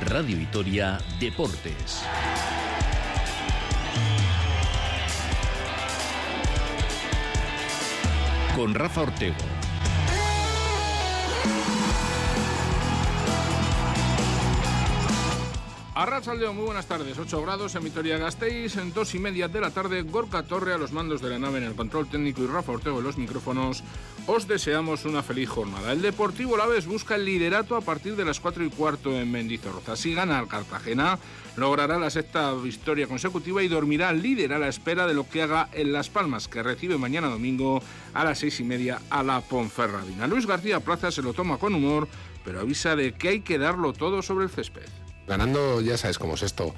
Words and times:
Radio 0.00 0.38
Vitoria 0.38 0.98
Deportes. 1.20 2.02
Con 8.54 8.74
Rafa 8.74 9.02
Ortego. 9.02 9.34
Arrasaldeo, 15.94 16.52
muy 16.52 16.66
buenas 16.66 16.86
tardes. 16.86 17.18
8 17.18 17.40
grados 17.40 17.74
en 17.74 17.84
Vitoria 17.84 18.18
Gasteiz, 18.18 18.76
en 18.76 18.92
dos 18.92 19.14
y 19.14 19.18
media 19.18 19.48
de 19.48 19.62
la 19.62 19.70
tarde, 19.70 20.02
Gorka 20.02 20.42
Torre 20.42 20.74
a 20.74 20.78
los 20.78 20.92
mandos 20.92 21.22
de 21.22 21.30
la 21.30 21.38
nave 21.38 21.56
en 21.56 21.64
el 21.64 21.74
control 21.74 22.06
técnico 22.06 22.42
y 22.42 22.46
Rafa 22.46 22.72
Ortego 22.72 22.98
en 22.98 23.04
los 23.04 23.16
micrófonos. 23.16 23.82
Os 24.28 24.48
deseamos 24.48 25.04
una 25.04 25.22
feliz 25.22 25.48
jornada. 25.48 25.92
El 25.92 26.02
Deportivo 26.02 26.56
Laves 26.56 26.86
busca 26.86 27.14
el 27.14 27.24
liderato 27.24 27.76
a 27.76 27.80
partir 27.80 28.16
de 28.16 28.24
las 28.24 28.40
4 28.40 28.64
y 28.64 28.70
cuarto 28.70 29.16
en 29.16 29.30
Mendizorroza. 29.30 29.94
Si 29.94 30.14
gana 30.14 30.40
al 30.40 30.48
Cartagena, 30.48 31.20
logrará 31.56 31.96
la 31.96 32.10
sexta 32.10 32.52
victoria 32.54 33.06
consecutiva 33.06 33.62
y 33.62 33.68
dormirá 33.68 34.12
líder 34.12 34.52
a 34.52 34.58
la 34.58 34.66
espera 34.66 35.06
de 35.06 35.14
lo 35.14 35.28
que 35.28 35.42
haga 35.42 35.68
en 35.72 35.92
Las 35.92 36.08
Palmas, 36.08 36.48
que 36.48 36.64
recibe 36.64 36.98
mañana 36.98 37.28
domingo 37.28 37.80
a 38.14 38.24
las 38.24 38.40
seis 38.40 38.58
y 38.58 38.64
media 38.64 39.00
a 39.10 39.22
la 39.22 39.42
Ponferradina. 39.42 40.26
Luis 40.26 40.44
García 40.44 40.80
Plaza 40.80 41.12
se 41.12 41.22
lo 41.22 41.32
toma 41.32 41.58
con 41.58 41.76
humor, 41.76 42.08
pero 42.44 42.58
avisa 42.58 42.96
de 42.96 43.12
que 43.12 43.28
hay 43.28 43.40
que 43.42 43.58
darlo 43.58 43.92
todo 43.92 44.22
sobre 44.22 44.46
el 44.46 44.50
césped. 44.50 44.88
Ganando 45.28 45.80
ya 45.80 45.96
sabes 45.96 46.18
cómo 46.18 46.34
es 46.34 46.42
esto. 46.42 46.74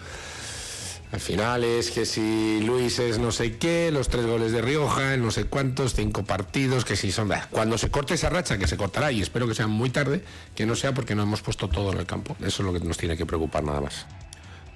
Al 1.11 1.21
final 1.21 1.65
es 1.65 1.91
que 1.91 2.05
si 2.05 2.61
Luis 2.61 2.99
es 2.99 3.19
no 3.19 3.33
sé 3.33 3.57
qué, 3.57 3.91
los 3.91 4.09
tres 4.09 4.27
goles 4.27 4.53
de 4.53 4.61
Rioja, 4.61 5.17
no 5.17 5.31
sé 5.31 5.45
cuántos, 5.45 5.95
cinco 5.95 6.25
partidos, 6.25 6.85
que 6.85 6.97
si 6.97 7.13
son... 7.13 7.31
Cuando 7.51 7.79
se 7.79 7.91
corte 7.91 8.15
esa 8.15 8.29
racha, 8.29 8.59
que 8.59 8.67
se 8.67 8.77
cortará, 8.77 9.11
y 9.11 9.23
espero 9.23 9.49
que 9.49 9.55
sea 9.55 9.67
muy 9.67 9.91
tarde, 9.91 10.23
que 10.55 10.67
no 10.67 10.77
sea 10.77 10.93
porque 10.93 11.15
no 11.15 11.23
hemos 11.23 11.41
puesto 11.41 11.69
todo 11.69 11.93
en 11.93 11.99
el 11.99 12.07
campo. 12.07 12.37
Eso 12.41 12.63
es 12.63 12.67
lo 12.67 12.73
que 12.73 12.81
nos 12.81 12.99
tiene 12.99 13.17
que 13.17 13.25
preocupar 13.25 13.65
nada 13.65 13.81
más. 13.81 14.07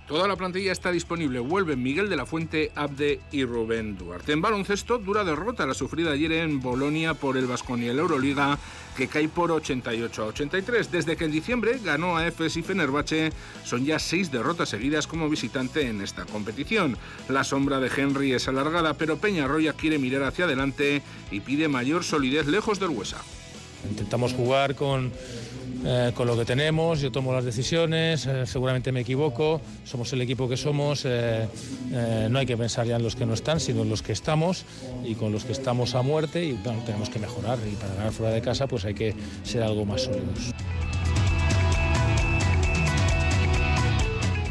Toda 0.06 0.27
la 0.27 0.36
plantilla 0.36 0.72
está 0.72 0.91
disponible. 0.91 1.39
Vuelven 1.39 1.83
Miguel 1.83 2.11
de 2.11 2.17
la 2.17 2.27
Fuente, 2.27 2.72
Abde 2.75 3.20
y 3.31 3.45
Rubén 3.45 3.97
Duarte. 3.97 4.33
En 4.33 4.42
baloncesto, 4.42 4.98
dura 4.98 5.25
derrota 5.25 5.64
la 5.64 5.75
sufrida 5.75 6.11
ayer 6.11 6.33
en 6.33 6.61
Bolonia 6.61 7.14
por 7.14 7.36
el 7.36 7.47
Vasconia 7.47 7.94
la 7.94 8.03
Euroliga, 8.03 8.59
que 8.97 9.06
cae 9.06 9.28
por 9.28 9.53
88 9.53 10.22
a 10.22 10.27
83. 10.27 10.91
Desde 10.91 11.17
que 11.17 11.25
en 11.25 11.33
diciembre 11.33 11.78
ganó 11.83 12.17
a 12.17 12.27
Efes 12.27 12.56
y 12.56 12.62
Fenerbahce, 12.62 13.33
son 13.64 13.86
ya 13.86 13.98
seis 13.98 14.33
derrotas 14.33 14.70
seguidas 14.70 15.06
como 15.06 15.31
visitante 15.31 15.89
en 15.89 16.03
esta 16.03 16.27
competición. 16.27 16.98
La 17.28 17.44
sombra 17.44 17.78
de 17.78 17.91
Henry 17.97 18.33
es 18.33 18.48
alargada, 18.48 18.94
pero 18.94 19.19
Peñarroya 19.19 19.72
quiere 19.75 19.98
mirar 19.98 20.25
hacia 20.25 20.47
adelante 20.47 21.03
y 21.31 21.41
pide 21.41 21.69
mayor 21.69 22.03
solidez 22.03 22.48
lejos 22.48 22.81
del 22.81 22.91
Huesa. 22.91 23.22
Intentamos 23.89 24.33
jugar 24.33 24.75
con 24.75 25.12
eh, 25.84 26.12
con 26.14 26.27
lo 26.27 26.36
que 26.36 26.44
tenemos, 26.44 27.00
yo 27.00 27.11
tomo 27.11 27.33
las 27.33 27.44
decisiones, 27.44 28.27
eh, 28.27 28.47
seguramente 28.47 28.92
me 28.92 29.00
equivoco, 29.00 29.61
somos 29.84 30.12
el 30.12 30.20
equipo 30.20 30.48
que 30.48 30.56
somos, 30.56 31.02
eh, 31.05 31.48
no 32.30 32.38
hay 32.38 32.47
que 32.47 32.56
pensar 32.56 32.86
ya 32.86 32.97
en 32.97 33.02
los 33.02 33.16
que 33.16 33.27
no 33.27 33.34
están, 33.34 33.58
sino 33.58 33.83
en 33.83 33.88
los 33.88 34.03
que 34.03 34.12
estamos 34.12 34.64
y 35.05 35.14
con 35.14 35.33
los 35.33 35.44
que 35.44 35.53
estamos 35.53 35.94
a 35.94 36.03
muerte 36.03 36.44
y 36.44 36.53
tenemos 36.86 37.10
que 37.10 37.19
mejorar 37.19 37.58
y 37.66 37.75
para 37.75 37.94
ganar 37.94 38.12
fuera 38.12 38.33
de 38.33 38.41
casa 38.41 38.66
pues 38.66 38.84
hay 38.84 38.94
que 38.94 39.14
ser 39.42 39.62
algo 39.62 39.84
más 39.84 40.03
sólidos. 40.03 40.53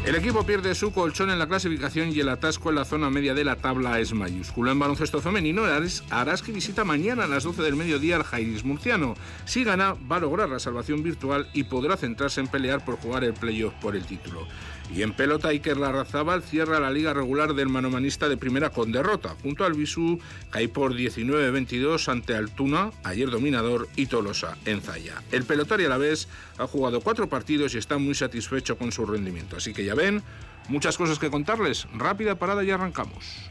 El 0.04 0.16
equipo 0.16 0.44
pierde 0.44 0.74
su 0.74 0.92
colchón 0.92 1.30
en 1.30 1.38
la 1.38 1.46
clasificación 1.46 2.10
y 2.10 2.18
el 2.18 2.28
atasco 2.28 2.70
en 2.70 2.74
la 2.74 2.84
zona 2.84 3.08
media 3.08 3.34
de 3.34 3.44
la 3.44 3.54
tabla 3.54 4.00
es 4.00 4.12
mayúsculo. 4.12 4.72
En 4.72 4.78
baloncesto 4.80 5.20
femenino, 5.20 5.62
Araski 6.10 6.50
visita 6.50 6.82
mañana 6.82 7.24
a 7.24 7.28
las 7.28 7.44
12 7.44 7.62
del 7.62 7.76
mediodía 7.76 8.16
al 8.16 8.24
Jairis 8.24 8.64
Murciano. 8.64 9.14
Si 9.44 9.62
gana, 9.62 9.94
va 10.10 10.16
a 10.16 10.20
lograr 10.20 10.48
la 10.48 10.58
salvación 10.58 11.04
virtual 11.04 11.48
y 11.52 11.62
podrá 11.64 11.96
centrarse 11.96 12.40
en 12.40 12.48
pelear 12.48 12.84
por 12.84 12.96
jugar 12.96 13.22
el 13.22 13.34
playoff 13.34 13.74
por 13.74 13.94
el 13.94 14.04
título. 14.04 14.48
Y 14.94 15.02
en 15.02 15.12
pelota, 15.12 15.48
Iker 15.48 15.78
Larrazábal 15.78 16.42
cierra 16.42 16.78
la 16.78 16.90
liga 16.90 17.14
regular 17.14 17.54
del 17.54 17.68
manomanista 17.68 18.28
de 18.28 18.36
primera 18.36 18.70
con 18.70 18.92
derrota. 18.92 19.36
Junto 19.42 19.64
al 19.64 19.72
Bisú, 19.72 20.18
cae 20.50 20.68
por 20.68 20.94
19-22 20.94 22.08
ante 22.08 22.34
Altuna, 22.34 22.90
ayer 23.02 23.30
dominador, 23.30 23.88
y 23.96 24.06
Tolosa 24.06 24.58
en 24.66 24.82
Zaya. 24.82 25.22
El 25.30 25.44
pelotario 25.44 25.86
a 25.86 25.90
la 25.90 25.96
vez 25.96 26.28
ha 26.58 26.66
jugado 26.66 27.00
cuatro 27.00 27.28
partidos 27.28 27.74
y 27.74 27.78
está 27.78 27.96
muy 27.96 28.14
satisfecho 28.14 28.76
con 28.76 28.92
su 28.92 29.06
rendimiento. 29.06 29.56
Así 29.56 29.72
que 29.72 29.84
ya 29.84 29.91
ven, 29.94 30.22
muchas 30.68 30.96
cosas 30.96 31.18
que 31.18 31.30
contarles. 31.30 31.86
Rápida 31.94 32.36
parada 32.36 32.64
y 32.64 32.70
arrancamos. 32.70 33.50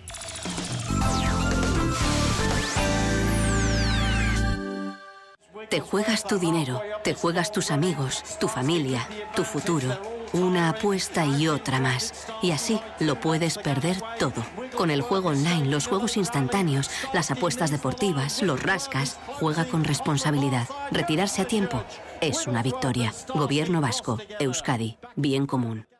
Te 5.69 5.79
juegas 5.79 6.25
tu 6.25 6.37
dinero, 6.37 6.81
te 7.01 7.13
juegas 7.13 7.53
tus 7.53 7.71
amigos, 7.71 8.23
tu 8.41 8.49
familia, 8.49 9.07
tu 9.35 9.45
futuro. 9.45 9.87
Una 10.33 10.67
apuesta 10.67 11.25
y 11.25 11.47
otra 11.47 11.79
más. 11.79 12.27
Y 12.41 12.51
así 12.51 12.81
lo 12.99 13.19
puedes 13.19 13.57
perder 13.57 13.97
todo. 14.19 14.45
Con 14.75 14.91
el 14.91 15.01
juego 15.01 15.29
online, 15.29 15.69
los 15.69 15.87
juegos 15.87 16.17
instantáneos, 16.17 16.89
las 17.13 17.31
apuestas 17.31 17.71
deportivas, 17.71 18.41
los 18.41 18.61
rascas, 18.61 19.17
juega 19.39 19.65
con 19.65 19.85
responsabilidad. 19.85 20.67
Retirarse 20.91 21.41
a 21.41 21.47
tiempo 21.47 21.83
es 22.19 22.47
una 22.47 22.63
victoria. 22.63 23.13
Gobierno 23.33 23.79
Vasco, 23.79 24.19
Euskadi, 24.39 24.97
bien 25.15 25.45
común. 25.45 25.90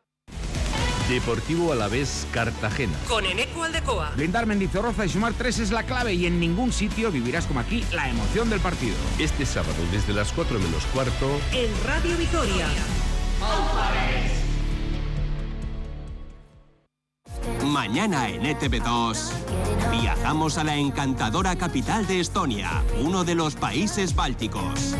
Deportivo 1.12 1.74
Alavés 1.74 2.26
Cartagena. 2.32 2.98
Con 3.06 3.26
Eneco 3.26 3.66
Aldecoa. 3.66 4.14
Blindar 4.16 4.46
Mendizorroza 4.46 5.06
y 5.06 5.10
sumar 5.10 5.34
tres 5.34 5.60
es 5.60 5.70
la 5.70 5.84
clave 5.84 6.14
y 6.14 6.26
en 6.26 6.40
ningún 6.40 6.72
sitio 6.72 7.12
vivirás 7.12 7.48
como 7.48 7.60
aquí 7.60 7.84
la 7.92 8.08
emoción 8.08 8.50
del 8.50 8.62
partido. 8.62 8.96
Este 9.20 9.46
sábado 9.46 9.76
desde 9.92 10.14
las 10.14 10.32
4 10.32 10.58
menos 10.58 10.86
cuarto. 10.86 11.42
En 11.52 11.70
Radio 11.86 12.16
Vitoria. 12.16 12.66
Mañana 17.66 18.30
en 18.30 18.44
ETV2 18.44 19.32
viajamos 19.92 20.58
a 20.58 20.64
la 20.64 20.78
encantadora 20.78 21.58
capital 21.58 22.08
de 22.08 22.22
Estonia, 22.22 22.84
uno 23.02 23.26
de 23.26 23.36
los 23.36 23.56
países 23.56 24.16
bálticos. 24.16 24.96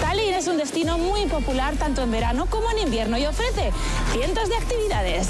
Tallinn 0.00 0.34
es 0.34 0.46
un 0.46 0.56
destino 0.56 0.98
muy 0.98 1.26
popular 1.26 1.76
tanto 1.76 2.02
en 2.02 2.10
verano 2.10 2.46
como 2.46 2.70
en 2.70 2.78
invierno 2.78 3.18
y 3.18 3.26
ofrece 3.26 3.72
cientos 4.12 4.48
de 4.48 4.56
actividades. 4.56 5.28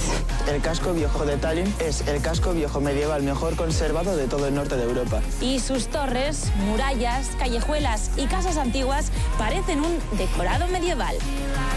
El 0.49 0.61
casco 0.61 0.93
viejo 0.93 1.25
de 1.25 1.37
Tallinn 1.37 1.73
es 1.79 2.07
el 2.07 2.21
casco 2.21 2.53
viejo 2.53 2.81
medieval 2.81 3.23
mejor 3.23 3.57
conservado 3.57 4.17
de 4.17 4.27
todo 4.27 4.47
el 4.47 4.55
norte 4.55 4.77
de 4.77 4.85
Europa. 4.85 5.21
Y 5.41 5.61
sus 5.61 5.89
torres, 5.89 6.51
murallas, 6.67 7.31
callejuelas 7.39 8.11
y 8.17 8.27
casas 8.27 8.57
antiguas 8.57 9.11
parecen 9.39 9.81
un 9.81 9.99
decorado 10.17 10.67
medieval. 10.69 11.17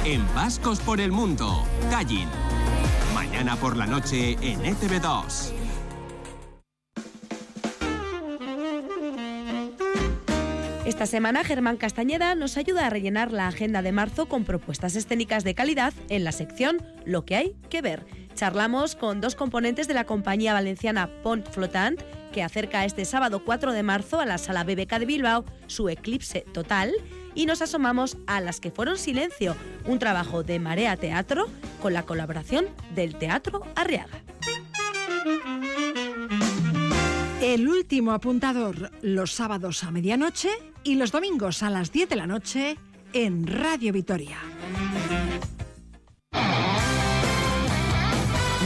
En 0.06 0.26
Vascos 0.34 0.80
por 0.80 1.00
el 1.02 1.12
Mundo, 1.12 1.64
Tallinn. 1.90 2.30
Mañana 3.14 3.56
por 3.56 3.78
la 3.78 3.86
noche 3.86 4.38
en 4.42 4.66
E 4.66 4.74
ETV2. 4.74 5.59
Esta 10.86 11.06
semana 11.06 11.44
Germán 11.44 11.78
Castañeda 11.78 12.34
nos 12.36 12.58
ayuda 12.58 12.88
a 12.88 12.90
rellenar 12.90 13.32
la 13.32 13.48
agenda 13.48 13.82
de 13.82 13.92
marzo 13.92 14.28
con 14.28 14.46
propuestas 14.46 14.96
escénicas 14.96 15.44
de 15.44 15.54
calidad 15.54 15.94
en 16.08 16.24
la 16.24 16.32
sección 16.32 16.82
Lo 17.06 17.26
que 17.26 17.36
hay 17.36 17.56
que 17.70 17.82
ver. 17.82 18.06
Charlamos 18.34 18.96
con 18.96 19.22
dos 19.22 19.36
componentes 19.36 19.88
de 19.88 19.94
la 19.94 20.06
compañía 20.06 20.54
valenciana 20.54 21.10
Pont 21.22 21.48
Flotant 21.50 22.02
que 22.32 22.44
acerca 22.44 22.86
este 22.86 23.06
sábado 23.06 23.44
4 23.44 23.74
de 23.74 23.84
marzo 23.84 24.20
a 24.20 24.26
la 24.26 24.38
Sala 24.38 24.64
BBK 24.64 25.00
de 25.00 25.06
Bilbao 25.06 25.46
su 25.68 25.90
eclipse 25.90 26.46
total 26.54 26.94
y 27.36 27.46
nos 27.46 27.62
asomamos 27.62 28.18
a 28.28 28.42
Las 28.42 28.60
que 28.60 28.72
fueron 28.72 28.98
silencio, 28.98 29.56
un 29.86 30.00
trabajo 30.00 30.44
de 30.44 30.60
Marea 30.60 30.96
Teatro 30.96 31.48
con 31.82 31.94
la 31.94 32.04
colaboración 32.04 32.68
del 32.96 33.16
Teatro 33.16 33.62
Arriaga. 33.76 34.24
El 37.42 37.70
último 37.70 38.12
apuntador 38.12 38.92
los 39.02 39.32
sábados 39.32 39.86
a 39.86 39.92
medianoche 39.92 40.50
y 40.84 40.96
los 40.96 41.14
domingos 41.14 41.64
a 41.64 41.70
las 41.70 41.92
10 41.92 42.10
de 42.10 42.16
la 42.18 42.28
noche 42.28 42.78
en 43.14 43.48
Radio 43.48 43.94
Vitoria. 43.94 44.38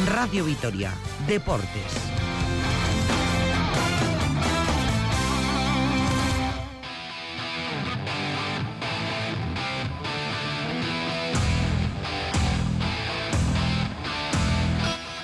Radio 0.08 0.46
Vitoria, 0.46 0.92
Deportes. 1.28 2.13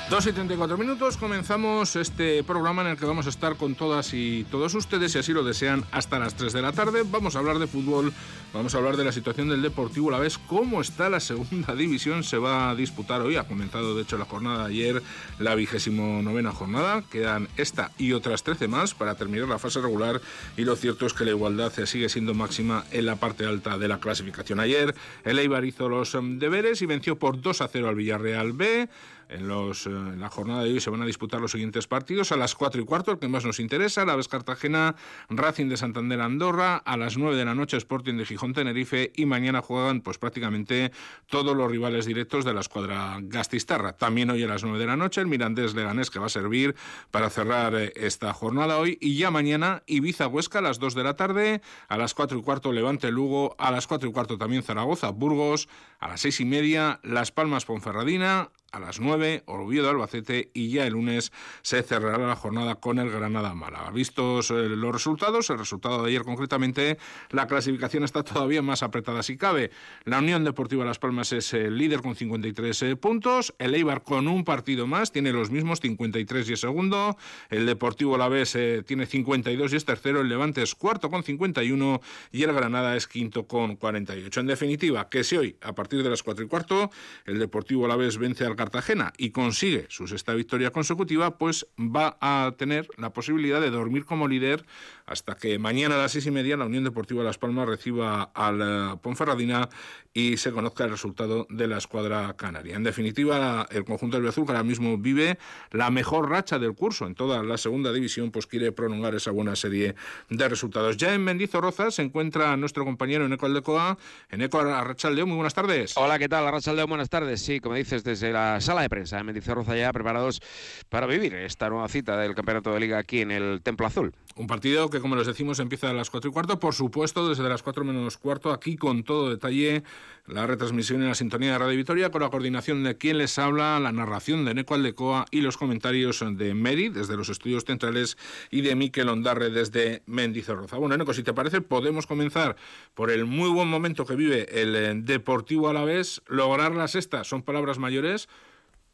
2 0.10 0.26
y 0.26 0.34
34 0.34 0.76
minutos 0.76 1.18
comenzamos 1.18 1.96
este 1.96 2.44
programa 2.44 2.82
en 2.82 2.88
el 2.88 2.98
que 2.98 3.06
vamos 3.06 3.28
a 3.28 3.30
estar 3.30 3.58
con 3.58 3.76
todas 3.76 4.12
y 4.16 4.44
todos 4.50 4.74
ustedes, 4.74 5.12
si 5.12 5.20
así 5.20 5.34
lo 5.34 5.44
desean, 5.44 5.86
hasta 5.92 6.18
las 6.18 6.34
3 6.34 6.52
de 6.52 6.64
la 6.64 6.72
tarde. 6.72 7.04
Vamos 7.06 7.36
a 7.36 7.40
hablar 7.40 7.60
de 7.60 7.68
fútbol, 7.68 8.12
vamos 8.52 8.74
a 8.74 8.80
hablar 8.80 8.98
de 8.98 9.04
la 9.04 9.12
situación 9.12 9.50
del 9.50 9.62
Deportivo 9.62 10.10
la 10.10 10.18
vez, 10.18 10.40
cómo 10.40 10.82
está 10.82 11.12
la 11.12 11.20
segunda 11.20 11.76
división, 11.78 12.24
se 12.24 12.40
va 12.40 12.72
a 12.72 12.76
disputar 12.76 13.22
hoy, 13.22 13.36
ha 13.36 13.44
comenzado 13.44 13.96
de 13.96 14.02
hecho 14.02 14.18
la 14.18 14.26
jornada 14.26 14.68
de 14.68 14.74
ayer, 14.74 15.04
la 15.38 15.54
vigésimo 15.54 16.24
novena 16.24 16.52
jornada, 16.54 17.04
quedan 17.12 17.48
esta 17.56 17.92
y 18.00 18.14
otras 18.14 18.42
13 18.42 18.68
más 18.68 18.96
para 18.96 19.14
terminar 19.14 19.48
la 19.48 19.60
fase 19.60 19.80
regular 19.80 20.22
y 20.58 20.64
lo 20.64 20.76
cierto 20.76 21.06
es 21.06 21.14
que 21.14 21.24
la 21.24 21.32
igualdad 21.32 21.72
sigue 21.86 22.10
siendo 22.10 22.34
máxima 22.34 22.84
en 22.90 23.06
la 23.06 23.18
parte 23.18 23.46
alta 23.46 23.78
de 23.78 23.88
la 23.88 24.00
clasificación. 24.00 24.60
Ayer 24.60 24.96
el 25.24 25.38
Eibar 25.38 25.66
hizo 25.66 25.88
los 25.88 26.16
em, 26.16 26.40
deberes 26.40 26.82
y 26.82 26.88
venció 26.88 27.20
por 27.20 27.40
2 27.40 27.62
a 27.62 27.68
0 27.68 27.90
al 27.90 27.96
Villarreal 27.96 28.54
B. 28.54 28.90
En, 29.30 29.48
los, 29.48 29.86
eh, 29.86 29.92
la 30.18 30.30
jornada 30.30 30.64
de 30.64 30.74
hoy 30.74 30.80
se 30.82 30.90
van 30.90 31.04
a 31.04 31.06
disputar 31.06 31.40
los 31.40 31.52
siguientes 31.52 31.88
partidos. 31.88 32.32
A 32.32 32.36
las 32.38 32.56
4 32.56 32.82
y 32.82 32.86
cuarto, 32.86 33.12
el 33.12 33.20
que 33.20 33.28
más 33.28 33.46
nos 33.46 33.60
interesa, 33.60 34.04
la 34.04 34.16
vez 34.16 34.28
Cartagena, 34.28 34.96
Racing 35.30 35.68
de 35.70 35.78
Santander 35.78 36.20
Andorra. 36.20 36.78
A 36.78 36.98
las 36.98 37.18
9 37.18 37.38
de 37.38 37.46
la 37.46 37.54
noche, 37.54 37.78
Sporting 37.78 38.16
de 38.16 38.26
Gijón 38.26 38.54
Tenerife. 38.54 39.12
Y 39.16 39.28
mañana 39.28 39.62
juegan 39.62 40.02
pues 40.02 40.18
prácticamente 40.18 40.92
todos 41.28 41.56
los 41.56 41.70
rivales 41.70 42.08
directos 42.08 42.44
de 42.44 42.56
la 42.56 42.62
escuadra 42.62 43.20
Gastistarra. 43.22 43.94
También 43.94 44.32
hoy 44.32 44.44
a 44.44 44.48
las 44.48 44.64
9 44.64 44.80
de 44.80 44.88
la 44.88 44.98
noche, 44.98 45.22
el 45.22 45.28
Mirandés 45.28 45.76
Leganés 45.76 46.10
que 46.10 46.18
va 46.18 46.26
a 46.26 46.30
servir 46.30 46.76
para 47.12 47.30
cerrar 47.30 47.76
eh, 47.76 47.94
esta 47.96 48.34
jornada 48.34 48.78
hoy. 48.78 48.98
Y 49.00 49.16
ya 49.18 49.30
mañana, 49.30 49.84
Ibiza 49.86 50.28
Huesca 50.28 50.58
a 50.58 50.64
las 50.64 50.80
2 50.80 50.96
de 50.96 51.04
la 51.04 51.16
tarde. 51.16 51.62
A 51.88 51.98
las 51.98 52.16
4 52.16 52.40
y 52.40 52.42
cuarto, 52.42 52.72
Levante 52.72 53.12
Lugo. 53.12 53.56
A 53.60 53.70
las 53.70 53.86
4 53.86 54.10
y 54.10 54.12
cuarto 54.12 54.40
también 54.40 54.64
Zaragoza 54.64 55.12
Burgos. 55.12 55.70
A 56.00 56.08
las 56.08 56.22
6 56.22 56.40
y 56.40 56.46
media, 56.46 57.00
Las 57.04 57.32
Palmas 57.32 57.66
Ponferradina 57.66 58.50
a 58.72 58.80
las 58.80 59.00
9, 59.00 59.44
Oviedo 59.46 59.90
Albacete 59.90 60.50
y 60.54 60.70
ya 60.70 60.86
el 60.86 60.94
lunes 60.94 61.32
se 61.62 61.82
cerrará 61.84 62.28
la 62.28 62.36
jornada 62.36 62.76
con 62.76 63.00
el 63.00 63.10
Granada 63.10 63.54
Málaga. 63.54 63.92
Vistos 63.92 64.52
eh, 64.52 64.70
los 64.70 64.92
resultados, 64.92 65.50
el 65.50 65.58
resultado 65.58 66.04
de 66.04 66.10
ayer 66.10 66.24
concretamente, 66.24 66.98
la 67.32 67.48
clasificación 67.48 68.04
está 68.04 68.24
todavía 68.24 68.62
más 68.62 68.84
apretada 68.84 69.24
si 69.24 69.38
cabe. 69.38 69.72
La 70.06 70.20
Unión 70.20 70.44
Deportiva 70.44 70.86
Las 70.86 71.00
Palmas 71.00 71.32
es 71.34 71.54
el 71.54 71.78
líder 71.78 72.02
con 72.02 72.16
53 72.16 72.82
eh, 72.84 72.96
puntos, 72.96 73.54
el 73.60 73.76
Eibar 73.76 74.04
con 74.04 74.28
un 74.28 74.44
partido 74.44 74.88
más 74.88 75.12
tiene 75.12 75.32
los 75.32 75.50
mismos 75.50 75.80
53 75.80 76.50
y 76.50 76.54
es 76.54 76.60
segundo, 76.60 77.18
el 77.50 77.66
Deportivo 77.66 78.16
Alavés 78.16 78.56
eh, 78.56 78.84
tiene 78.86 79.06
52 79.06 79.74
y 79.74 79.76
es 79.76 79.86
tercero, 79.86 80.22
el 80.22 80.30
Levante 80.30 80.62
es 80.62 80.76
cuarto 80.76 81.10
con 81.10 81.24
51 81.24 82.02
y 82.32 82.44
el 82.44 82.54
Granada 82.54 82.96
es 82.96 83.08
quinto 83.08 83.48
con 83.48 83.76
48. 83.76 84.40
En 84.40 84.48
definitiva, 84.48 85.10
que 85.10 85.24
si 85.24 85.38
hoy 85.38 85.58
a 85.62 85.74
partir 85.74 86.04
de 86.04 86.10
las 86.10 86.24
4 86.24 86.46
y 86.46 86.48
cuarto 86.48 86.92
el 87.26 87.40
Deportivo 87.40 87.86
Alavés 87.86 88.18
vence 88.18 88.46
al 88.46 88.56
Cartagena 88.60 89.14
y 89.18 89.30
consigue 89.30 89.86
su 89.88 90.06
sexta 90.06 90.34
victoria 90.34 90.72
consecutiva, 90.72 91.38
pues 91.38 91.66
va 91.80 92.18
a 92.20 92.56
tener 92.58 92.90
la 92.98 93.14
posibilidad 93.14 93.62
de 93.62 93.70
dormir 93.70 94.04
como 94.04 94.28
líder 94.28 94.66
hasta 95.10 95.36
que 95.36 95.58
mañana 95.58 95.96
a 95.96 95.98
las 95.98 96.12
seis 96.12 96.28
y 96.28 96.32
media 96.32 96.56
la 96.56 96.66
Unión 96.66 96.84
Deportiva 96.84 97.24
Las 97.24 97.40
Palmas 97.40 97.68
reciba 97.68 98.32
al 98.36 98.62
eh, 98.62 98.98
Ponferradina 99.02 99.68
y 100.14 100.38
se 100.38 100.52
conozca 100.52 100.84
el 100.84 100.92
resultado 100.92 101.48
de 101.50 101.68
la 101.68 101.78
escuadra 101.78 102.36
canaria. 102.36 102.76
En 102.76 102.84
definitiva, 102.84 103.68
el 103.72 103.86
conjunto 103.86 104.18
del 104.18 104.28
Azul 104.28 104.46
que 104.46 104.52
ahora 104.52 104.64
mismo 104.64 104.98
vive 104.98 105.38
la 105.72 105.90
mejor 105.90 106.30
racha 106.30 106.60
del 106.60 106.74
curso 106.74 107.08
en 107.08 107.16
toda 107.16 107.44
la 107.44 107.58
segunda 107.58 107.92
división, 107.92 108.32
pues 108.32 108.46
quiere 108.46 108.72
prolongar 108.72 109.16
esa 109.16 109.32
buena 109.32 109.56
serie 109.56 109.96
de 110.30 110.50
resultados. 110.50 110.98
Ya 110.98 111.14
en 111.14 111.24
Mendizorroza 111.24 111.92
se 111.92 112.02
encuentra 112.02 112.56
nuestro 112.58 112.86
compañero 112.86 113.26
Eneco 113.26 113.46
Aldecoa. 113.46 113.98
Eneco 114.30 114.60
Arrachaldeo, 114.60 115.26
muy 115.26 115.36
buenas 115.36 115.54
tardes. 115.54 115.96
Hola, 115.98 116.20
¿qué 116.20 116.30
tal? 116.30 116.46
Arrachaldeo, 116.48 116.88
buenas 116.88 117.10
tardes. 117.10 117.42
Sí, 117.42 117.60
como 117.60 117.76
dices, 117.76 118.04
desde 118.04 118.32
la 118.32 118.62
sala 118.62 118.82
de 118.82 118.90
prensa 118.90 119.18
de 119.18 119.24
Mendizorroza 119.24 119.76
ya 119.76 119.92
preparados 119.92 120.42
para 120.90 121.08
vivir 121.08 121.34
esta 121.34 121.70
nueva 121.70 121.88
cita 121.88 122.18
del 122.18 122.36
Campeonato 122.36 122.74
de 122.74 122.80
Liga 122.80 122.98
aquí 123.00 123.22
en 123.22 123.32
el 123.32 123.62
Templo 123.64 123.88
Azul. 123.88 124.14
Un 124.36 124.48
partido 124.48 124.90
que, 124.90 124.99
como 125.00 125.16
les 125.16 125.28
decimos, 125.28 125.60
empieza 125.60 125.90
a 125.90 125.94
las 125.94 126.10
cuatro 126.10 126.30
y 126.30 126.34
cuarto. 126.34 126.60
Por 126.60 126.74
supuesto, 126.74 127.28
desde 127.28 127.48
las 127.48 127.64
cuatro 127.64 127.84
menos 127.84 128.18
cuarto, 128.18 128.52
aquí 128.52 128.78
con 128.78 129.04
todo 129.04 129.30
detalle, 129.30 129.84
la 130.28 130.48
retransmisión 130.48 131.02
en 131.02 131.10
la 131.10 131.16
sintonía 131.16 131.54
de 131.54 131.58
Radio 131.58 131.78
Vitoria, 131.78 132.12
con 132.12 132.22
la 132.22 132.30
coordinación 132.30 132.84
de 132.84 132.98
quien 132.98 133.18
les 133.18 133.38
habla, 133.40 133.80
la 133.80 133.92
narración 133.92 134.46
de 134.46 134.54
Neco 134.54 134.76
Aldecoa 134.76 135.26
y 135.32 135.42
los 135.42 135.58
comentarios 135.58 136.24
de 136.26 136.54
Mary, 136.54 136.90
desde 136.90 137.18
los 137.18 137.30
estudios 137.30 137.66
centrales, 137.66 138.18
y 138.52 138.62
de 138.62 138.76
Miquel 138.76 139.10
Ondarre, 139.10 139.50
desde 139.50 140.04
Mendizorroza. 140.06 140.78
Bueno, 140.78 140.98
Neco, 140.98 141.14
si 141.14 141.24
te 141.24 141.34
parece, 141.34 141.62
podemos 141.62 142.08
comenzar 142.08 142.56
por 142.94 143.12
el 143.12 143.26
muy 143.26 143.50
buen 143.50 143.68
momento 143.68 144.06
que 144.06 144.16
vive 144.16 144.62
el 144.62 144.76
eh, 144.76 144.94
Deportivo 144.96 145.70
Alavés. 145.70 146.22
Lograr 146.28 146.76
la 146.76 146.88
sexta 146.88 147.24
son 147.24 147.44
palabras 147.44 147.80
mayores 147.80 148.30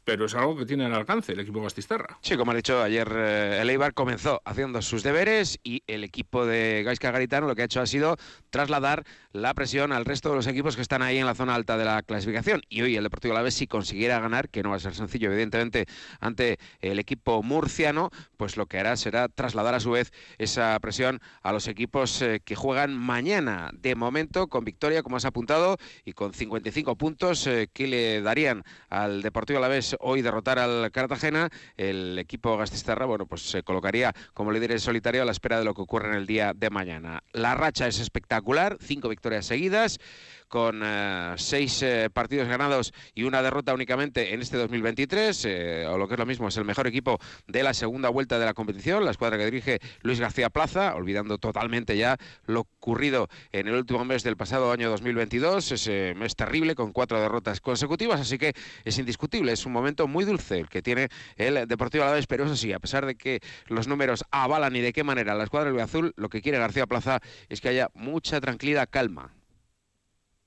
pero 0.06 0.26
es 0.26 0.36
algo 0.36 0.56
que 0.56 0.66
tiene 0.66 0.86
al 0.86 0.94
alcance 0.94 1.34
el 1.34 1.40
equipo 1.40 1.62
Gastistarra. 1.62 2.18
Sí, 2.22 2.38
como 2.38 2.52
ha 2.52 2.56
dicho 2.56 2.82
ayer, 2.82 3.12
eh, 3.16 3.60
el 3.62 3.70
Eibar 3.72 3.94
comenzó 3.94 4.42
haciendo 4.46 4.82
sus 4.84 5.02
deberes 5.04 5.60
y 5.64 5.82
el 5.88 6.04
equipo 6.04 6.46
de 6.46 6.84
Gaisca 6.86 7.12
Garitano 7.12 7.48
lo 7.48 7.56
que 7.56 7.64
ha 7.64 7.66
hecho 7.66 7.82
ha 7.82 7.88
sido 7.88 8.16
trasladar 8.52 9.04
la 9.34 9.54
presión 9.54 9.92
al 9.92 10.06
resto 10.06 10.30
de 10.30 10.36
los 10.36 10.48
equipos 10.48 10.76
que 10.76 10.82
están 10.82 11.02
ahí 11.02 11.18
en 11.18 11.26
la 11.26 11.34
zona 11.34 11.56
alta 11.56 11.78
de 11.78 11.86
la 11.86 12.04
clasificación. 12.04 12.62
Y 12.70 12.84
hoy 12.84 12.96
el 12.96 13.04
Deportivo 13.04 13.34
Alavés, 13.34 13.56
si 13.56 13.68
consiguiera 13.68 14.20
ganar, 14.20 14.50
que 14.50 14.64
no 14.64 14.70
va 14.70 14.78
a 14.78 14.80
ser 14.80 14.96
sencillo, 14.96 15.32
evidentemente, 15.32 15.88
ante 16.20 16.60
el 16.80 17.00
equipo 17.00 17.42
murciano, 17.42 18.12
pues 18.38 18.56
lo 18.58 18.68
que 18.68 18.80
hará 18.80 18.96
será 18.96 19.28
trasladar 19.28 19.74
a 19.74 19.80
su 19.80 19.92
vez 19.92 20.14
esa 20.38 20.80
presión 20.80 21.20
a 21.42 21.52
los 21.52 21.68
equipos 21.68 22.22
eh, 22.22 22.42
que 22.46 22.56
juegan 22.56 22.96
mañana. 22.96 23.72
De 23.74 23.96
momento, 23.96 24.48
con 24.48 24.64
victoria, 24.64 25.02
como 25.04 25.18
has 25.18 25.26
apuntado, 25.26 25.78
y 26.06 26.14
con 26.14 26.34
55 26.34 26.96
puntos 26.96 27.48
eh, 27.48 27.70
que 27.74 27.88
le 27.88 28.22
darían 28.22 28.64
al 28.90 29.22
Deportivo 29.22 29.58
Alavés 29.58 29.95
hoy 30.00 30.22
derrotar 30.22 30.60
al 30.60 30.92
Cartagena, 30.92 31.50
el 31.78 32.18
equipo 32.20 32.58
Gastistarra, 32.58 33.06
bueno, 33.06 33.26
pues 33.26 33.42
se 33.42 33.64
colocaría 33.64 34.14
como 34.34 34.52
líder 34.52 34.72
en 34.72 34.80
solitario 34.80 35.22
a 35.22 35.26
la 35.26 35.32
espera 35.32 35.60
de 35.60 35.66
lo 35.66 35.74
que 35.74 35.82
ocurre 35.82 36.10
en 36.10 36.16
el 36.16 36.26
día 36.26 36.54
de 36.54 36.70
mañana. 36.70 37.24
La 37.34 37.56
racha 37.56 37.88
es 37.88 38.00
espectacular, 38.00 38.78
cinco 38.82 39.10
victorias 39.10 39.46
seguidas 39.46 40.00
con 40.48 40.82
eh, 40.84 41.34
seis 41.38 41.82
eh, 41.82 42.10
partidos 42.12 42.48
ganados 42.48 42.94
y 43.14 43.24
una 43.24 43.42
derrota 43.42 43.74
únicamente 43.74 44.34
en 44.34 44.42
este 44.42 44.58
2023, 44.58 45.46
eh, 45.46 45.86
o 45.88 45.98
lo 45.98 46.08
que 46.08 46.14
es 46.16 46.20
lo 46.20 46.26
mismo, 46.26 46.48
es 46.48 46.58
el 46.58 46.66
mejor 46.66 46.88
equipo 46.88 47.20
de 47.48 47.64
la 47.64 47.74
segunda 47.74 48.10
vuelta 48.10 48.40
de 48.40 48.46
la 48.46 48.54
competición, 48.54 49.06
la 49.06 49.12
escuadra 49.12 49.38
que 49.38 49.46
dirige 49.46 49.80
Luis 50.02 50.20
García 50.20 50.50
Plaza, 50.50 50.96
olvidando 50.96 51.38
totalmente 51.38 51.98
ya 51.98 52.18
lo 52.46 52.62
ocurrido 52.62 53.28
en 53.52 53.68
el 53.68 53.76
último 53.76 54.06
mes 54.06 54.24
del 54.24 54.38
pasado 54.38 54.72
año 54.72 54.90
2022, 54.90 55.72
ese 55.72 56.14
mes 56.16 56.36
terrible 56.36 56.76
con 56.76 56.92
cuatro 56.92 57.20
derrotas 57.20 57.62
consecutivas, 57.62 58.20
así 58.20 58.38
que 58.38 58.54
es 58.84 58.98
indiscutible, 58.98 59.52
es 59.52 59.66
un 59.66 59.74
momento 59.74 60.08
muy 60.08 60.26
dulce 60.26 60.60
el 60.60 60.70
que 60.70 60.82
tiene 60.82 61.10
el 61.36 61.68
Deportivo 61.68 62.04
Alavés, 62.04 62.28
pero 62.28 62.46
eso 62.46 62.56
sí, 62.56 62.74
a 62.74 62.80
pesar 62.80 63.06
de 63.06 63.16
que 63.16 63.40
los 63.68 63.88
números 63.88 64.24
avalan 64.32 64.76
y 64.76 64.82
de 64.82 64.94
qué 64.94 65.04
manera 65.04 65.36
la 65.36 65.44
escuadra 65.44 65.72
del 65.72 65.80
Azul, 65.80 66.14
lo 66.16 66.30
que 66.30 66.42
quiere 66.42 66.60
García 66.60 66.88
Plaza 66.88 67.20
es 67.50 67.62
que 67.62 67.70
haya 67.70 67.90
mucha 67.94 68.40
tranquilidad, 68.42 68.90
calma. 68.90 69.34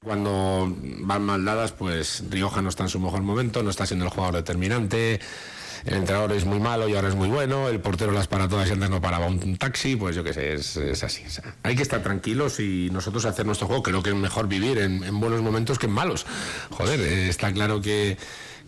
Cuando 0.05 0.73
van 1.01 1.25
mal 1.25 1.45
dadas, 1.45 1.73
pues 1.73 2.23
Rioja 2.31 2.63
no 2.63 2.69
está 2.69 2.85
en 2.85 2.89
su 2.89 3.01
mejor 3.01 3.23
momento, 3.23 3.65
no 3.65 3.71
está 3.71 3.85
siendo 3.85 4.05
el 4.05 4.13
jugador 4.13 4.37
determinante, 4.37 5.19
el 5.85 5.95
entrenador 5.95 6.31
es 6.33 6.45
muy 6.45 6.61
malo 6.61 6.89
y 6.89 6.95
ahora 6.95 7.09
es 7.09 7.17
muy 7.17 7.29
bueno, 7.29 7.69
el 7.69 7.81
portero 7.81 8.13
las 8.13 8.29
para 8.29 8.49
todas 8.49 8.69
y 8.69 8.73
antes 8.73 8.91
no 8.91 9.01
paraba 9.01 9.27
un 9.27 9.57
taxi, 9.57 9.97
pues 9.97 10.15
yo 10.15 10.23
qué 10.23 10.33
sé, 10.33 10.53
es, 10.53 11.03
así. 11.03 11.25
hay 11.65 11.75
que 11.75 11.83
estar 11.83 12.01
tranquilos 12.01 12.61
y 12.61 12.91
nosotros 12.93 13.25
hacer 13.25 13.45
nuestro 13.45 13.67
juego, 13.67 13.83
creo 13.83 14.01
que 14.01 14.11
es 14.11 14.17
mejor 14.17 14.47
vivir 14.47 14.79
en, 14.79 15.19
buenos 15.19 15.43
momentos 15.43 15.81
que 15.81 15.87
en 15.87 15.93
malos. 15.93 16.27
Joder, 16.71 17.01
eh, 17.01 17.29
está 17.29 17.53
claro 17.53 17.81
que, 17.81 18.17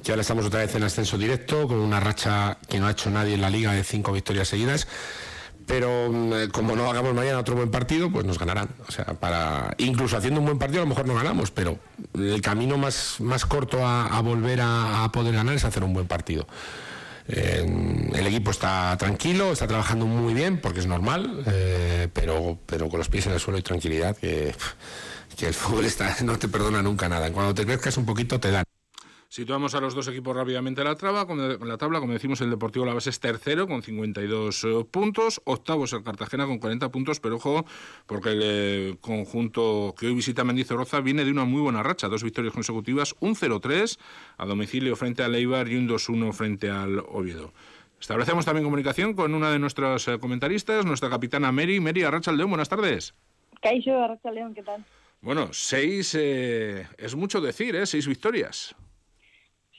que 0.02 0.10
ahora 0.10 0.22
estamos 0.22 0.44
otra 0.46 0.58
vez 0.58 0.74
en 0.74 0.82
ascenso 0.82 1.16
directo, 1.16 1.68
con 1.68 1.78
una 1.78 2.00
racha 2.00 2.58
que 2.68 2.80
no 2.80 2.88
ha 2.88 2.90
hecho 2.90 3.08
nadie 3.08 3.34
en 3.34 3.40
la 3.40 3.50
liga 3.50 3.72
de 3.72 3.84
cinco 3.84 4.10
victorias 4.10 4.48
seguidas 4.48 4.88
pero 5.66 6.10
mm, 6.10 6.50
como 6.52 6.76
no 6.76 6.90
hagamos 6.90 7.14
mañana 7.14 7.38
otro 7.38 7.56
buen 7.56 7.70
partido, 7.70 8.10
pues 8.10 8.24
nos 8.24 8.38
ganarán. 8.38 8.68
O 8.88 8.92
sea, 8.92 9.04
para 9.04 9.74
incluso 9.78 10.16
haciendo 10.16 10.40
un 10.40 10.46
buen 10.46 10.58
partido 10.58 10.82
a 10.82 10.84
lo 10.84 10.88
mejor 10.88 11.06
no 11.06 11.14
ganamos, 11.14 11.50
pero 11.50 11.78
el 12.14 12.40
camino 12.40 12.78
más, 12.78 13.20
más 13.20 13.46
corto 13.46 13.86
a, 13.86 14.20
volver 14.20 14.60
a, 14.62 15.08
poder 15.12 15.34
ganar 15.34 15.54
es 15.54 15.64
hacer 15.64 15.84
un 15.84 15.92
buen 15.92 16.06
partido. 16.06 16.46
el 17.26 18.26
equipo 18.26 18.50
está 18.50 18.96
tranquilo, 18.98 19.52
está 19.52 19.66
trabajando 19.66 20.06
muy 20.06 20.34
bien, 20.34 20.60
porque 20.60 20.80
es 20.80 20.86
normal, 20.86 21.44
eh, 21.46 22.08
pero, 22.12 22.58
pero 22.66 22.88
con 22.88 22.98
los 22.98 23.08
pies 23.08 23.26
en 23.26 23.32
el 23.32 23.40
suelo 23.40 23.58
y 23.58 23.62
tranquilidad, 23.62 24.16
que, 24.16 24.54
el 25.40 25.54
fútbol 25.54 25.86
no 26.24 26.38
te 26.38 26.48
perdona 26.48 26.82
nunca 26.82 27.08
nada. 27.08 27.32
Cuando 27.32 27.54
te 27.54 27.64
crezcas 27.64 27.96
un 27.96 28.04
poquito 28.04 28.38
te 28.38 28.50
dan. 28.50 28.64
Situamos 29.30 29.76
a 29.76 29.80
los 29.80 29.94
dos 29.94 30.08
equipos 30.08 30.34
rápidamente 30.34 30.80
en 30.80 30.88
la, 30.88 30.96
traba, 30.96 31.24
con 31.24 31.38
la 31.38 31.78
tabla. 31.78 32.00
Como 32.00 32.12
decimos, 32.12 32.40
el 32.40 32.50
Deportivo 32.50 32.84
La 32.84 32.94
Base 32.94 33.10
es 33.10 33.20
tercero 33.20 33.68
con 33.68 33.80
52 33.80 34.64
eh, 34.64 34.84
puntos. 34.90 35.40
Octavo 35.44 35.84
es 35.84 35.92
el 35.92 36.02
Cartagena 36.02 36.46
con 36.46 36.58
40 36.58 36.88
puntos. 36.88 37.20
Pero 37.20 37.36
ojo, 37.36 37.64
porque 38.06 38.30
el 38.30 38.40
eh, 38.42 38.96
conjunto 39.00 39.94
que 39.96 40.08
hoy 40.08 40.14
visita 40.14 40.42
Mendizorroza 40.42 41.00
viene 41.00 41.24
de 41.24 41.30
una 41.30 41.44
muy 41.44 41.60
buena 41.60 41.84
racha. 41.84 42.08
Dos 42.08 42.24
victorias 42.24 42.52
consecutivas, 42.52 43.14
un 43.20 43.36
0-3 43.36 44.00
a 44.36 44.46
domicilio 44.46 44.96
frente 44.96 45.22
al 45.22 45.32
Eibar 45.36 45.68
y 45.68 45.76
un 45.76 45.88
2-1 45.88 46.32
frente 46.32 46.68
al 46.68 46.98
Oviedo. 46.98 47.52
Establecemos 48.00 48.44
también 48.44 48.64
comunicación 48.64 49.14
con 49.14 49.32
una 49.32 49.52
de 49.52 49.60
nuestras 49.60 50.08
eh, 50.08 50.18
comentaristas, 50.18 50.84
nuestra 50.84 51.08
capitana 51.08 51.52
Mary. 51.52 51.78
Mary 51.78 52.02
Arrachaldeón, 52.02 52.50
buenas 52.50 52.68
tardes. 52.68 53.14
Caixo 53.62 53.96
Arrachaldeón, 53.96 54.54
¿qué 54.54 54.64
tal? 54.64 54.84
Bueno, 55.20 55.50
seis 55.52 56.16
es 56.16 57.14
mucho 57.14 57.40
decir, 57.40 57.76
¿eh? 57.76 57.86
Seis 57.86 58.08
victorias. 58.08 58.74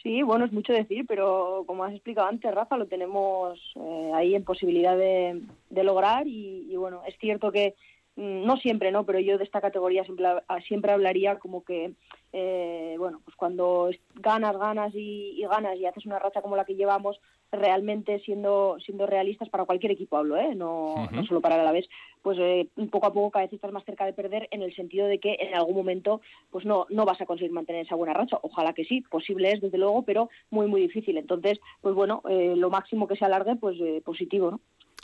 Sí, 0.04 0.24
bueno, 0.24 0.46
es 0.46 0.52
mucho 0.52 0.74
decir, 0.74 1.06
pero 1.08 1.64
como 1.68 1.84
has 1.84 1.94
explicado 1.94 2.28
antes, 2.28 2.54
Rafa, 2.54 2.76
lo 2.76 2.88
tenemos 2.88 3.60
eh, 3.76 4.12
ahí 4.16 4.34
en 4.34 4.44
posibilidad 4.44 4.98
de, 4.98 5.42
lograr 5.70 6.28
y, 6.28 6.76
bueno, 6.76 7.04
es 7.08 7.16
cierto 7.20 7.52
que 7.52 7.76
mm, 8.16 8.44
no 8.46 8.58
siempre, 8.58 8.92
¿no? 8.92 9.06
Pero 9.06 9.20
yo 9.20 9.38
de 9.38 9.44
esta 9.44 9.62
categoría 9.62 10.04
siempre, 10.04 10.26
siempre 10.68 10.92
hablaría 10.92 11.38
como 11.38 11.64
que, 11.64 11.94
eh, 12.34 12.96
bueno, 12.98 13.22
pues 13.24 13.36
cuando 13.36 13.92
ganas, 14.16 14.58
ganas 14.58 14.96
y, 14.96 15.36
y, 15.40 15.44
ganas 15.44 15.78
y 15.78 15.86
haces 15.86 16.08
una 16.08 16.18
racha 16.18 16.42
como 16.42 16.56
la 16.56 16.66
que 16.66 16.76
llevamos, 16.76 17.20
realmente 17.52 18.20
siendo 18.20 18.78
siendo 18.86 19.06
realistas 19.06 19.50
para 19.50 19.66
cualquier 19.66 19.92
equipo 19.92 20.18
hablo, 20.18 20.38
¿eh? 20.38 20.56
no, 20.56 21.10
no 21.12 21.26
solo 21.26 21.42
para 21.42 21.56
el 21.56 21.62
Alavés, 21.62 21.88
pues 22.22 22.38
eh, 22.40 22.68
poco 22.90 23.08
a 23.08 23.14
poco 23.14 23.32
cada 23.32 23.46
vez 23.46 23.54
estás 23.54 23.72
más 23.72 23.86
cerca 23.86 24.06
de 24.06 24.14
perder 24.14 24.48
en 24.52 24.62
el 24.62 24.74
sentido 24.76 25.08
de 25.08 25.20
que 25.20 25.38
en 25.40 25.56
algún 25.56 25.76
momento 25.76 26.22
pues 26.50 26.66
no 26.66 26.86
no 26.90 27.06
vas 27.06 27.20
a 27.22 27.26
conseguir 27.26 27.52
mantener 27.52 27.86
esa 27.86 27.96
buena 27.96 28.14
racha. 28.14 28.40
Ojalá 28.42 28.74
que 28.74 28.86
sí, 28.86 29.02
posible 29.02 29.52
es 29.52 29.62
desde 29.62 29.78
luego, 29.78 30.04
pero 30.04 30.30
muy 30.50 30.68
muy 30.68 30.82
difícil. 30.82 31.18
Entonces, 31.18 31.60
pues 31.82 31.96
bueno, 31.96 32.22
eh, 32.30 32.54
lo 32.56 32.70
máximo 32.70 33.08
que 33.08 33.16
se 33.16 33.26
alargue, 33.26 33.56
pues 33.56 33.78
eh, 33.82 34.02
positivo, 34.04 34.52
¿no? 34.52 34.60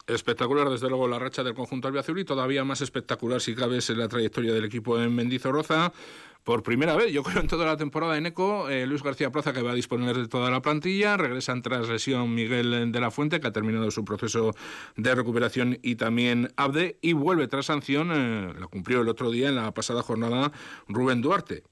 Espectacular, 0.07 0.69
desde 0.69 0.87
luego, 0.87 1.05
la 1.05 1.19
racha 1.19 1.43
del 1.43 1.53
conjunto 1.53 1.89
albiazul 1.89 2.17
y 2.17 2.23
todavía 2.23 2.63
más 2.63 2.79
espectacular, 2.79 3.41
si 3.41 3.53
cabe, 3.53 3.77
es 3.77 3.89
la 3.89 4.07
trayectoria 4.07 4.53
del 4.53 4.63
equipo 4.63 4.97
en 4.97 5.13
Mendizorroza. 5.13 5.91
Por 6.47 6.63
primera 6.63 6.95
vez, 6.95 7.11
yo 7.11 7.23
creo, 7.23 7.41
en 7.41 7.47
toda 7.47 7.65
la 7.65 7.75
temporada 7.75 8.17
en 8.17 8.25
ECO, 8.25 8.69
eh, 8.69 8.87
Luis 8.87 9.03
García 9.03 9.33
Plaza, 9.33 9.51
que 9.51 9.61
va 9.61 9.71
a 9.71 9.75
disponer 9.75 10.15
de 10.15 10.29
toda 10.29 10.49
la 10.49 10.61
plantilla, 10.61 11.17
regresan 11.17 11.61
tras 11.61 11.89
lesión 11.89 12.33
Miguel 12.33 12.89
de 12.89 13.01
la 13.01 13.11
Fuente, 13.11 13.41
que 13.41 13.47
ha 13.47 13.51
terminado 13.51 13.91
su 13.91 14.05
proceso 14.05 14.55
de 14.95 15.13
recuperación, 15.13 15.77
y 15.81 15.95
también 15.95 16.47
Abde, 16.55 16.99
y 17.01 17.11
vuelve 17.11 17.49
tras 17.49 17.65
sanción, 17.65 18.13
eh, 18.13 18.53
la 18.57 18.67
cumplió 18.67 19.01
el 19.01 19.09
otro 19.09 19.29
día 19.29 19.49
en 19.49 19.55
la 19.55 19.73
pasada 19.73 20.01
jornada 20.03 20.53
Rubén 20.87 21.21
Duarte. 21.21 21.63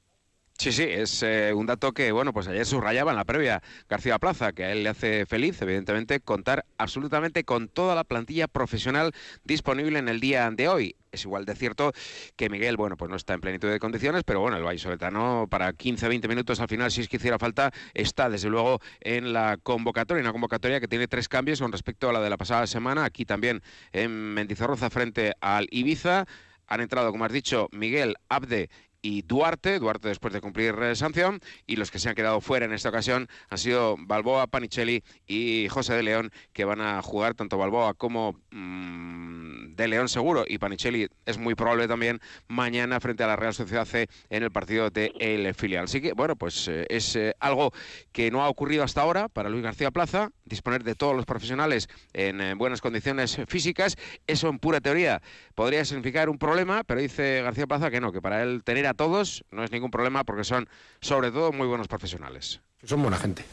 Sí, 0.57 0.71
sí, 0.71 0.83
es 0.83 1.21
eh, 1.21 1.53
un 1.53 1.65
dato 1.65 1.91
que, 1.91 2.13
bueno, 2.13 2.31
pues 2.31 2.47
ayer 2.47 2.65
subrayaba 2.65 3.11
en 3.11 3.17
la 3.17 3.25
previa 3.25 3.61
García 3.89 4.17
Plaza, 4.19 4.53
que 4.53 4.63
a 4.63 4.71
él 4.71 4.83
le 4.83 4.89
hace 4.89 5.25
feliz, 5.25 5.61
evidentemente, 5.61 6.21
contar 6.21 6.65
absolutamente 6.77 7.43
con 7.43 7.67
toda 7.67 7.93
la 7.93 8.05
plantilla 8.05 8.47
profesional 8.47 9.11
disponible 9.43 9.99
en 9.99 10.07
el 10.07 10.21
día 10.21 10.49
de 10.49 10.69
hoy. 10.69 10.95
Es 11.11 11.25
igual 11.25 11.45
de 11.45 11.55
cierto 11.55 11.91
que 12.37 12.49
Miguel, 12.49 12.77
bueno, 12.77 12.95
pues 12.95 13.11
no 13.11 13.17
está 13.17 13.33
en 13.33 13.41
plenitud 13.41 13.69
de 13.69 13.79
condiciones, 13.79 14.23
pero 14.23 14.39
bueno, 14.39 14.55
el 14.55 14.63
Vallisoletano 14.63 15.47
para 15.49 15.73
15-20 15.73 16.29
minutos 16.29 16.61
al 16.61 16.69
final, 16.69 16.89
si 16.89 17.01
es 17.01 17.09
que 17.09 17.17
hiciera 17.17 17.37
falta, 17.37 17.71
está 17.93 18.29
desde 18.29 18.49
luego 18.49 18.79
en 19.01 19.33
la 19.33 19.57
convocatoria, 19.61 20.21
una 20.21 20.31
convocatoria 20.31 20.79
que 20.79 20.87
tiene 20.87 21.07
tres 21.09 21.27
cambios 21.27 21.59
con 21.59 21.73
respecto 21.73 22.09
a 22.09 22.13
la 22.13 22.21
de 22.21 22.29
la 22.29 22.37
pasada 22.37 22.65
semana, 22.65 23.03
aquí 23.03 23.25
también 23.25 23.61
en 23.91 24.33
Mendizorroza 24.33 24.89
frente 24.89 25.33
al 25.41 25.67
Ibiza. 25.69 26.25
Han 26.67 26.81
entrado, 26.81 27.11
como 27.11 27.25
has 27.25 27.31
dicho, 27.31 27.67
Miguel, 27.71 28.15
Abde 28.27 28.69
y 29.05 29.21
Duarte, 29.21 29.77
Duarte 29.77 30.07
después 30.07 30.33
de 30.33 30.41
cumplir 30.41 30.73
eh, 30.81 30.95
sanción, 30.95 31.39
y 31.67 31.75
los 31.75 31.91
que 31.91 31.99
se 31.99 32.09
han 32.09 32.15
quedado 32.15 32.41
fuera 32.41 32.65
en 32.65 32.73
esta 32.73 32.89
ocasión 32.89 33.27
han 33.49 33.57
sido 33.59 33.97
Balboa, 33.99 34.47
Panicelli 34.47 35.03
y 35.27 35.67
José 35.69 35.93
de 35.93 36.01
León, 36.01 36.31
que 36.53 36.65
van 36.65 36.81
a 36.81 37.03
jugar 37.03 37.35
tanto 37.35 37.59
Balboa 37.59 37.93
como 37.93 38.41
mm, 38.49 39.75
de 39.75 39.87
León 39.87 40.09
seguro, 40.09 40.43
y 40.47 40.57
Panicelli 40.57 41.07
es 41.25 41.37
muy 41.37 41.55
probable 41.55 41.87
también 41.87 42.19
mañana 42.47 42.99
frente 42.99 43.23
a 43.23 43.27
la 43.27 43.35
Real 43.35 43.53
Sociedad 43.53 43.85
C 43.85 44.07
en 44.29 44.43
el 44.43 44.51
partido 44.51 44.89
de 44.89 45.11
el 45.19 45.53
filial. 45.53 45.85
Así 45.85 46.01
que, 46.01 46.13
bueno, 46.13 46.35
pues 46.35 46.67
eh, 46.67 46.85
es 46.89 47.15
eh, 47.15 47.35
algo 47.39 47.71
que 48.11 48.31
no 48.31 48.43
ha 48.43 48.49
ocurrido 48.49 48.83
hasta 48.83 49.01
ahora 49.01 49.29
para 49.29 49.49
Luis 49.49 49.63
García 49.63 49.91
Plaza, 49.91 50.29
disponer 50.45 50.83
de 50.83 50.95
todos 50.95 51.15
los 51.15 51.25
profesionales 51.25 51.87
en 52.13 52.57
buenas 52.57 52.81
condiciones 52.81 53.39
físicas, 53.47 53.97
eso 54.27 54.49
en 54.49 54.59
pura 54.59 54.81
teoría 54.81 55.21
podría 55.53 55.85
significar 55.85 56.29
un 56.29 56.37
problema, 56.37 56.83
pero 56.83 57.01
dice 57.01 57.41
García 57.41 57.67
Plaza 57.67 57.91
que 57.91 58.01
no, 58.01 58.11
que 58.11 58.21
para 58.21 58.43
él 58.43 58.63
tener 58.63 58.87
a 58.87 58.93
todos 58.93 59.43
no 59.51 59.63
es 59.63 59.71
ningún 59.71 59.91
problema 59.91 60.23
porque 60.23 60.43
son 60.43 60.67
sobre 61.01 61.31
todo 61.31 61.51
muy 61.51 61.67
buenos 61.67 61.87
profesionales. 61.87 62.61
Son 62.83 63.01
buena 63.01 63.17
gente, 63.17 63.43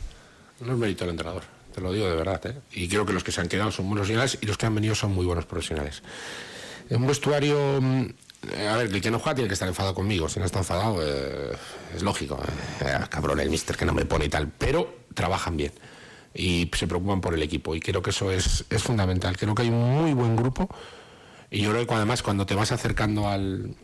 no 0.60 0.72
es 0.72 0.78
mérito 0.78 1.04
del 1.04 1.12
entrenador, 1.12 1.42
te 1.74 1.80
lo 1.80 1.92
digo 1.92 2.08
de 2.08 2.16
verdad. 2.16 2.44
¿eh? 2.46 2.60
Y 2.72 2.88
creo 2.88 3.06
que 3.06 3.12
los 3.12 3.24
que 3.24 3.32
se 3.32 3.40
han 3.40 3.48
quedado 3.48 3.70
son 3.70 3.86
buenos 3.86 4.06
profesionales 4.06 4.38
y 4.40 4.46
los 4.46 4.58
que 4.58 4.66
han 4.66 4.74
venido 4.74 4.94
son 4.94 5.14
muy 5.14 5.24
buenos 5.24 5.46
profesionales. 5.46 6.02
En 6.92 7.00
un 7.00 7.08
vestuario, 7.08 7.80
mm, 7.80 8.04
a 8.68 8.76
ver, 8.76 8.94
el 8.94 9.00
que 9.00 9.10
no 9.10 9.18
juega 9.18 9.36
tiene 9.36 9.48
que 9.48 9.54
estar 9.54 9.66
enfadado 9.66 9.94
conmigo, 9.94 10.28
si 10.28 10.38
no 10.38 10.44
está 10.44 10.58
enfadado 10.58 10.98
eh, 11.00 11.56
es 11.96 12.02
lógico, 12.02 12.38
eh, 12.80 12.98
cabrón 13.08 13.40
el 13.40 13.48
mister 13.48 13.78
que 13.78 13.86
no 13.86 13.94
me 13.94 14.04
pone 14.04 14.26
y 14.26 14.28
tal, 14.28 14.48
pero 14.48 15.04
trabajan 15.14 15.56
bien 15.56 15.72
y 16.34 16.70
se 16.74 16.86
preocupan 16.86 17.22
por 17.22 17.32
el 17.32 17.42
equipo 17.42 17.74
y 17.74 17.80
creo 17.80 18.02
que 18.02 18.10
eso 18.10 18.30
es, 18.30 18.66
fundamental, 18.76 19.38
creo 19.38 19.54
que 19.54 19.62
hay 19.62 19.70
un 19.70 19.80
muy 19.80 20.12
buen 20.12 20.36
grupo 20.36 20.68
y 21.50 21.62
yo 21.62 21.70
creo 21.70 21.86
que 21.86 21.94
además 21.94 22.22
cuando 22.22 22.44
te 22.44 22.54
vas 22.54 22.72
acercando 22.72 23.26
al, 23.26 23.74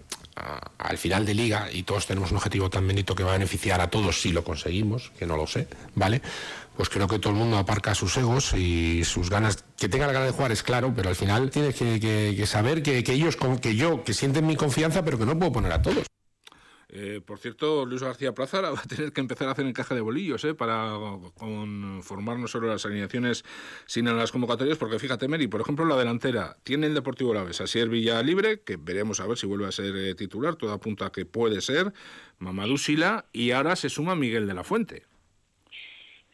al 0.76 0.98
final 0.98 1.24
de 1.24 1.32
liga 1.32 1.68
y 1.72 1.84
todos 1.84 2.06
tenemos 2.06 2.30
un 2.30 2.36
objetivo 2.36 2.68
tan 2.68 2.86
bonito 2.86 3.14
que 3.14 3.22
va 3.22 3.30
a 3.30 3.38
beneficiar 3.38 3.80
a 3.80 3.88
todos 3.88 4.20
si 4.20 4.32
lo 4.32 4.44
conseguimos, 4.44 5.12
que 5.18 5.24
no 5.24 5.38
lo 5.38 5.46
sé, 5.46 5.66
¿vale? 5.94 6.20
Pues 6.78 6.90
creo 6.90 7.08
que 7.08 7.18
todo 7.18 7.32
el 7.32 7.38
mundo 7.40 7.58
aparca 7.58 7.92
sus 7.92 8.16
egos 8.18 8.54
y 8.54 9.02
sus 9.02 9.30
ganas. 9.30 9.64
Que 9.76 9.88
tenga 9.88 10.06
la 10.06 10.12
gana 10.12 10.26
de 10.26 10.30
jugar 10.30 10.52
es 10.52 10.62
claro, 10.62 10.92
pero 10.94 11.08
al 11.08 11.16
final 11.16 11.50
tienes 11.50 11.74
que, 11.74 12.46
saber 12.46 12.84
que, 12.84 12.98
ellos, 12.98 13.36
que 13.60 13.74
yo, 13.74 14.04
que 14.04 14.14
sienten 14.14 14.46
mi 14.46 14.54
confianza, 14.54 15.04
pero 15.04 15.18
que 15.18 15.26
no 15.26 15.36
puedo 15.36 15.50
poner 15.50 15.72
a 15.72 15.82
todos. 15.82 16.06
Eh, 16.90 17.20
por 17.26 17.40
cierto, 17.40 17.84
Luis 17.84 18.04
García 18.04 18.32
Plaza 18.32 18.60
va 18.60 18.78
a 18.78 18.82
tener 18.82 19.12
que 19.12 19.20
empezar 19.20 19.48
a 19.48 19.50
hacer 19.50 19.66
encaje 19.66 19.96
de 19.96 20.02
bolillos 20.02 20.44
eh, 20.44 20.54
para 20.54 20.92
conformar 21.34 22.38
no 22.38 22.46
solo 22.46 22.68
las 22.68 22.86
alineaciones, 22.86 23.44
sino 23.86 24.14
las 24.14 24.30
convocatorias, 24.30 24.78
porque 24.78 25.00
fíjate, 25.00 25.26
Meri, 25.26 25.48
por 25.48 25.60
ejemplo, 25.60 25.84
la 25.84 25.96
delantera 25.96 26.58
tiene 26.62 26.86
el 26.86 26.94
Deportivo 26.94 27.34
Laves, 27.34 27.60
Asier 27.60 27.88
Villa 27.88 28.22
libre, 28.22 28.60
que 28.60 28.76
veremos 28.76 29.18
a 29.18 29.26
ver 29.26 29.36
si 29.36 29.48
vuelve 29.48 29.66
a 29.66 29.72
ser 29.72 29.96
eh, 29.96 30.14
titular, 30.14 30.54
todo 30.54 30.72
apunta 30.72 31.06
a 31.06 31.10
que 31.10 31.26
puede 31.26 31.60
ser, 31.60 31.92
Mamadou 32.38 32.78
Sila, 32.78 33.24
y 33.32 33.50
ahora 33.50 33.74
se 33.74 33.88
suma 33.88 34.14
Miguel 34.14 34.46
de 34.46 34.54
la 34.54 34.62
Fuente. 34.62 35.08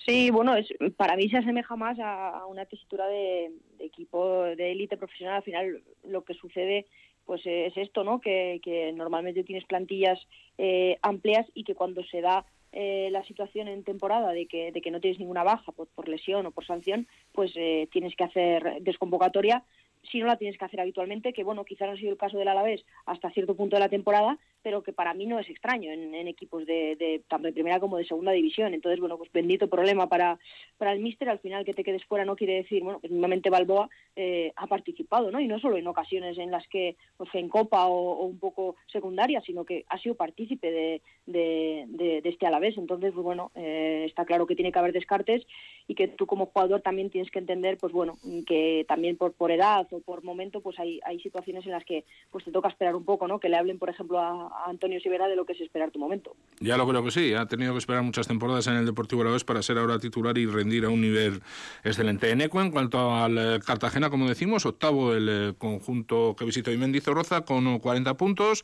Sí, 0.06 0.30
bueno, 0.30 0.54
es, 0.54 0.68
para 0.96 1.16
mí 1.16 1.28
se 1.30 1.38
asemeja 1.38 1.76
más 1.76 1.98
a, 1.98 2.46
una 2.46 2.66
tesitura 2.66 3.06
de, 3.06 3.52
equipo 3.78 4.42
de 4.42 4.72
élite 4.72 4.96
profesional. 4.96 5.36
Al 5.36 5.42
final, 5.42 5.82
lo 6.04 6.24
que 6.24 6.34
sucede 6.34 6.86
pues 7.24 7.40
es 7.46 7.74
esto, 7.76 8.04
¿no? 8.04 8.20
Que, 8.20 8.92
normalmente 8.94 9.44
tienes 9.44 9.64
plantillas 9.64 10.20
eh, 10.58 10.98
amplias 11.00 11.46
y 11.54 11.64
que 11.64 11.74
cuando 11.74 12.04
se 12.04 12.20
da 12.20 12.44
eh, 12.72 13.08
la 13.12 13.24
situación 13.24 13.66
en 13.68 13.82
temporada 13.82 14.32
de 14.32 14.46
que, 14.46 14.72
de 14.72 14.82
que 14.82 14.90
no 14.90 15.00
tienes 15.00 15.18
ninguna 15.18 15.42
baja 15.42 15.72
por, 15.72 15.88
por 15.88 16.06
lesión 16.06 16.44
o 16.44 16.50
por 16.50 16.66
sanción, 16.66 17.06
pues 17.32 17.52
eh, 17.54 17.88
tienes 17.90 18.14
que 18.14 18.24
hacer 18.24 18.82
desconvocatoria 18.82 19.64
si 20.10 20.20
no 20.20 20.26
la 20.26 20.36
tienes 20.36 20.58
que 20.58 20.64
hacer 20.64 20.80
habitualmente, 20.80 21.32
que 21.32 21.44
bueno, 21.44 21.64
quizás 21.64 21.88
ha 21.88 21.96
sido 21.96 22.12
el 22.12 22.18
caso 22.18 22.36
del 22.36 22.48
Alavés 22.48 22.84
hasta 23.06 23.30
cierto 23.30 23.56
punto 23.56 23.76
de 23.76 23.80
la 23.80 23.88
temporada, 23.88 24.38
pero 24.64 24.82
que 24.82 24.94
para 24.94 25.12
mí 25.12 25.26
no 25.26 25.38
es 25.38 25.48
extraño 25.48 25.92
en, 25.92 26.14
equipos 26.26 26.64
de, 26.64 27.22
tanto 27.28 27.46
de 27.46 27.52
primera 27.52 27.78
como 27.78 27.98
de 27.98 28.06
segunda 28.06 28.32
división. 28.32 28.72
Entonces, 28.72 28.98
bueno, 28.98 29.18
pues 29.18 29.30
bendito 29.30 29.68
problema 29.68 30.08
para, 30.08 30.38
para 30.78 30.92
el 30.92 31.00
míster, 31.00 31.28
al 31.28 31.38
final 31.38 31.64
que 31.64 31.74
te 31.74 31.84
quedes 31.84 32.04
fuera 32.06 32.24
no 32.24 32.34
quiere 32.34 32.54
decir, 32.54 32.82
bueno, 32.82 32.98
que 32.98 33.08
mismamente 33.08 33.50
Balboa 33.50 33.90
eh, 34.16 34.52
ha 34.56 34.66
participado, 34.66 35.30
¿no? 35.30 35.38
Y 35.38 35.46
no 35.46 35.58
solo 35.58 35.76
en 35.76 35.86
ocasiones 35.86 36.38
en 36.38 36.50
las 36.50 36.66
que, 36.68 36.96
pues 37.18 37.28
en 37.34 37.50
Copa 37.50 37.86
o, 37.86 38.24
un 38.24 38.38
poco 38.38 38.76
secundaria, 38.86 39.42
sino 39.42 39.64
que 39.64 39.84
ha 39.88 39.98
sido 39.98 40.14
partícipe 40.14 40.70
de, 40.70 41.02
de, 41.26 42.22
este 42.24 42.46
Alavés. 42.46 42.78
Entonces, 42.78 43.12
pues 43.12 43.22
bueno, 43.22 43.52
eh, 43.54 44.04
está 44.06 44.24
claro 44.24 44.46
que 44.46 44.56
tiene 44.56 44.72
que 44.72 44.78
haber 44.78 44.92
descartes 44.92 45.46
y 45.86 45.94
que 45.94 46.08
tú 46.08 46.26
como 46.26 46.46
jugador 46.46 46.80
también 46.80 47.10
tienes 47.10 47.30
que 47.30 47.38
entender, 47.38 47.76
pues 47.76 47.92
bueno, 47.92 48.16
que 48.46 48.86
también 48.88 49.18
por, 49.18 49.34
por 49.34 49.50
edad 49.50 49.86
por 50.04 50.22
momento 50.22 50.60
pues 50.60 50.78
hay, 50.78 51.00
hay 51.04 51.20
situaciones 51.20 51.64
en 51.66 51.72
las 51.72 51.84
que 51.84 52.04
pues 52.30 52.44
te 52.44 52.52
toca 52.52 52.68
esperar 52.68 52.94
un 52.96 53.04
poco, 53.04 53.28
¿no? 53.28 53.38
Que 53.38 53.48
le 53.48 53.56
hablen, 53.56 53.78
por 53.78 53.90
ejemplo, 53.90 54.18
a, 54.18 54.50
Antonio 54.66 55.00
Sivera 55.00 55.28
de 55.28 55.36
lo 55.36 55.44
que 55.44 55.52
es 55.52 55.60
esperar 55.60 55.90
tu 55.90 55.98
momento. 55.98 56.36
Ya 56.60 56.76
lo 56.76 56.88
creo 56.88 57.04
que 57.04 57.10
sí, 57.10 57.34
ha 57.34 57.46
tenido 57.46 57.72
que 57.72 57.78
esperar 57.78 58.02
muchas 58.02 58.28
temporadas 58.28 58.66
en 58.66 58.74
el 58.74 58.86
Deportivo 58.86 59.22
Alavés 59.22 59.44
para 59.44 59.62
ser 59.62 59.78
ahora 59.78 59.98
titular 59.98 60.36
y 60.38 60.46
rendir 60.46 60.84
a 60.84 60.88
un 60.88 61.00
nivel 61.00 61.42
excelente. 61.82 62.30
En 62.30 62.40
Eco, 62.40 62.60
en 62.60 62.70
cuanto 62.70 63.14
al 63.14 63.38
eh, 63.38 63.60
Cartagena, 63.64 64.10
como 64.10 64.28
decimos, 64.28 64.64
octavo 64.66 65.14
el 65.14 65.28
eh, 65.28 65.54
conjunto 65.58 66.36
que 66.38 66.44
visitó 66.44 66.70
y 66.70 66.76
Mendizorroza 66.76 67.44
con 67.44 67.78
40 67.78 68.16
puntos, 68.16 68.62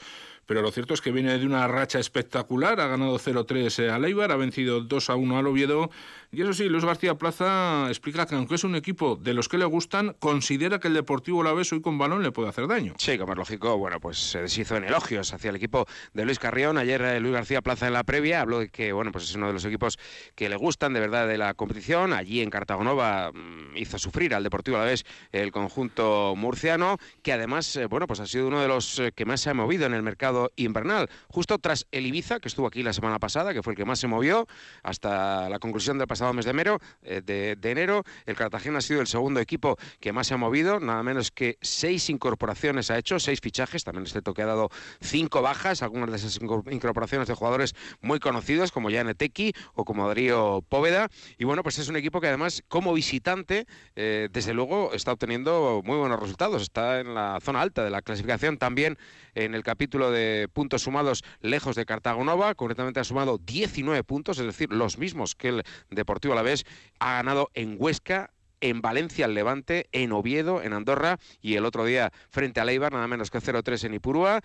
pero 0.51 0.63
lo 0.63 0.73
cierto 0.73 0.95
es 0.95 1.01
que 1.01 1.13
viene 1.13 1.39
de 1.39 1.47
una 1.47 1.69
racha 1.69 2.01
espectacular, 2.01 2.81
ha 2.81 2.89
ganado 2.89 3.17
0-3 3.21 3.89
a 3.89 4.01
Leibar, 4.01 4.33
ha 4.33 4.37
vencido 4.37 4.83
2-1 4.83 5.39
al 5.39 5.47
Oviedo, 5.47 5.91
y 6.33 6.43
eso 6.43 6.53
sí, 6.53 6.69
Luis 6.69 6.85
García 6.85 7.17
Plaza 7.17 7.87
explica 7.89 8.25
que 8.25 8.37
aunque 8.37 8.55
es 8.55 8.63
un 8.63 8.77
equipo 8.77 9.17
de 9.17 9.35
los 9.35 9.49
que 9.49 9.59
le 9.59 9.65
gustan, 9.65 10.15
considera 10.21 10.79
que 10.79 10.87
el 10.87 10.95
Deportivo 10.95 11.43
la 11.43 11.53
vez 11.53 11.73
hoy 11.73 11.81
con 11.81 11.99
balón 11.99 12.23
le 12.23 12.31
puede 12.31 12.49
hacer 12.49 12.69
daño. 12.69 12.95
Sí, 12.99 13.19
como 13.19 13.33
es 13.33 13.39
lógico, 13.39 13.77
bueno, 13.79 13.99
pues 13.99 14.19
se 14.19 14.43
deshizo 14.43 14.77
en 14.77 14.85
elogios 14.85 15.33
hacia 15.33 15.51
el 15.51 15.57
equipo 15.57 15.87
de 16.15 16.25
Luis 16.25 16.39
Carrión. 16.39 16.79
Ayer 16.79 17.03
eh, 17.03 17.19
Luis 17.19 17.35
García 17.35 17.63
Plaza 17.63 17.89
en 17.89 17.95
la 17.95 18.05
previa 18.05 18.43
habló 18.43 18.61
de 18.61 18.69
que, 18.69 18.93
bueno, 18.93 19.11
pues 19.11 19.25
es 19.25 19.35
uno 19.35 19.49
de 19.49 19.55
los 19.55 19.65
equipos 19.65 19.99
que 20.37 20.49
le 20.49 20.55
gustan 20.55 20.93
de 20.93 21.01
verdad 21.01 21.27
de 21.27 21.37
la 21.37 21.55
competición. 21.55 22.13
Allí 22.13 22.43
en 22.43 22.51
Cartagonova 22.51 23.33
mm, 23.33 23.77
hizo 23.77 23.99
sufrir 23.99 24.33
al 24.33 24.45
Deportivo 24.45 24.79
la 24.79 24.85
vez 24.85 25.05
el 25.33 25.51
conjunto 25.51 26.35
murciano, 26.37 26.99
que 27.25 27.33
además, 27.33 27.75
eh, 27.75 27.87
bueno, 27.87 28.07
pues 28.07 28.21
ha 28.21 28.27
sido 28.27 28.47
uno 28.47 28.61
de 28.61 28.69
los 28.69 29.01
eh, 29.01 29.11
que 29.13 29.25
más 29.25 29.41
se 29.41 29.51
ha 29.51 29.55
movido 29.55 29.87
en 29.87 29.95
el 29.95 30.05
mercado 30.05 30.40
invernal. 30.57 31.09
Justo 31.29 31.59
tras 31.59 31.87
el 31.93 32.07
Ibiza, 32.07 32.41
que 32.41 32.49
estuvo 32.49 32.67
aquí 32.67 32.83
la 32.83 32.93
semana 32.93 33.19
pasada, 33.19 33.53
que 33.53 33.63
fue 33.63 33.73
el 33.73 33.77
que 33.77 33.85
más 33.85 33.99
se 33.99 34.07
movió, 34.07 34.47
hasta 34.83 35.49
la 35.49 35.59
conclusión 35.59 35.99
del 35.99 36.07
pasado 36.07 36.33
mes 36.33 36.45
de 36.45 36.51
enero, 36.53 36.79
eh, 37.03 37.23
de, 37.25 37.71
enero 37.71 38.05
el 38.27 38.37
Cartagena 38.37 38.79
ha 38.79 38.81
sido 38.81 39.01
el 39.01 39.07
segundo 39.07 39.41
equipo 39.41 39.77
que 40.01 40.13
más 40.13 40.27
se 40.27 40.35
ha 40.35 40.37
movido, 40.37 40.81
nada 40.81 41.03
menos 41.03 41.31
que 41.31 41.59
seis 41.61 42.11
incorporaciones 42.11 42.91
ha 42.91 42.99
hecho, 42.99 43.19
seis 43.21 43.41
fichajes, 43.41 43.85
también 43.85 44.05
es 44.05 44.13
cierto 44.13 44.35
que 44.35 44.43
ha 44.43 44.47
dado 44.47 44.71
cinco 45.01 45.43
bajas, 45.43 45.83
algunas 45.83 46.11
de 46.11 46.17
esas 46.17 46.39
incorporaciones 46.71 47.29
de 47.29 47.35
jugadores 47.35 47.75
muy 48.01 48.19
conocidos 48.19 48.73
como 48.73 48.91
Jan 48.91 49.09
Eteki 49.09 49.53
o 49.75 49.85
como 49.85 50.09
Darío 50.09 50.63
Póveda, 50.69 51.09
y 51.39 51.45
bueno, 51.45 51.63
pues 51.63 51.79
es 51.79 51.89
un 51.89 51.97
equipo 51.97 52.21
que 52.21 52.29
además 52.29 52.63
como 52.69 52.93
visitante, 52.93 53.67
eh, 53.97 54.29
desde 54.33 54.55
luego, 54.55 54.93
está 54.95 55.13
obteniendo 55.13 55.83
muy 55.85 55.97
buenos 55.97 56.21
resultados, 56.21 56.63
está 56.63 57.01
en 57.01 57.15
la 57.15 57.39
zona 57.41 57.61
alta 57.61 57.85
de 57.85 57.91
la 57.91 58.03
clasificación. 58.03 58.59
También 58.59 58.99
en 59.35 59.55
el 59.55 59.63
capítulo 59.63 60.11
de 60.11 60.30
puntos 60.53 60.83
sumados 60.83 61.23
lejos 61.41 61.77
de 61.77 61.87
Cartago 61.87 62.25
Nova, 62.25 62.55
concretamente 62.55 63.01
ha 63.01 63.05
sumado 63.05 63.39
19 63.39 64.05
puntos, 64.05 64.39
es 64.39 64.47
decir, 64.47 64.73
los 64.73 64.99
mismos 64.99 65.35
que 65.35 65.49
el 65.49 65.63
Deportivo 65.91 66.33
Alavés, 66.33 66.65
ha 66.99 67.15
ganado 67.15 67.51
en 67.55 67.77
Huesca, 67.79 68.31
en 68.61 68.81
Valencia 68.81 69.27
el 69.27 69.35
Levante, 69.35 69.89
en 69.93 70.13
Oviedo, 70.13 70.63
en 70.63 70.73
Andorra 70.73 71.19
y 71.41 71.55
el 71.55 71.65
otro 71.65 71.85
día 71.85 72.13
frente 72.29 72.61
a 72.61 72.65
Leibar, 72.65 72.93
nada 72.93 73.09
menos 73.09 73.31
que 73.31 73.39
0-3 73.39 73.85
en 73.85 73.95
Ipurúa. 73.95 74.41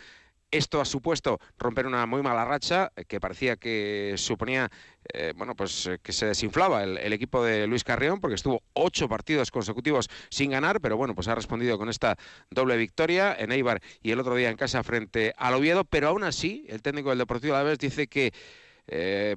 Esto 0.55 0.79
ha 0.79 0.85
supuesto 0.85 1.38
romper 1.59 1.85
una 1.85 2.05
muy 2.05 2.21
mala 2.21 2.45
racha 2.45 2.89
eh, 2.95 3.03
que 3.03 3.19
parecía 3.19 3.57
que 3.57 4.13
suponía, 4.15 4.71
eh, 5.13 5.33
bueno, 5.35 5.53
pues 5.53 5.85
eh, 5.85 6.00
que 6.01 6.13
se 6.13 6.27
desinflaba 6.27 6.81
el, 6.81 7.12
equipo 7.12 7.43
de 7.43 7.67
Luis 7.67 7.83
Carrión 7.83 8.21
porque 8.21 8.35
estuvo 8.35 8.63
ocho 8.71 9.09
partidos 9.09 9.51
consecutivos 9.51 10.09
sin 10.29 10.51
ganar, 10.51 10.79
pero 10.79 10.95
bueno, 10.95 11.13
pues 11.13 11.27
ha 11.27 11.35
respondido 11.35 11.77
con 11.77 11.89
esta 11.89 12.15
doble 12.50 12.77
victoria 12.77 13.35
en 13.38 13.51
Eibar 13.51 13.81
y 14.01 14.12
el 14.12 14.19
otro 14.21 14.33
día 14.33 14.50
en 14.50 14.55
casa 14.55 14.81
frente 14.81 15.33
al 15.35 15.55
Oviedo, 15.55 15.83
pero 15.83 16.07
aún 16.07 16.24
así 16.24 16.65
el 16.69 16.81
técnico 16.81 17.09
del 17.09 17.17
Deportivo 17.17 17.53
de 17.57 17.59
la 17.62 17.69
Vez 17.69 17.77
dice 17.77 18.07
que 18.07 18.31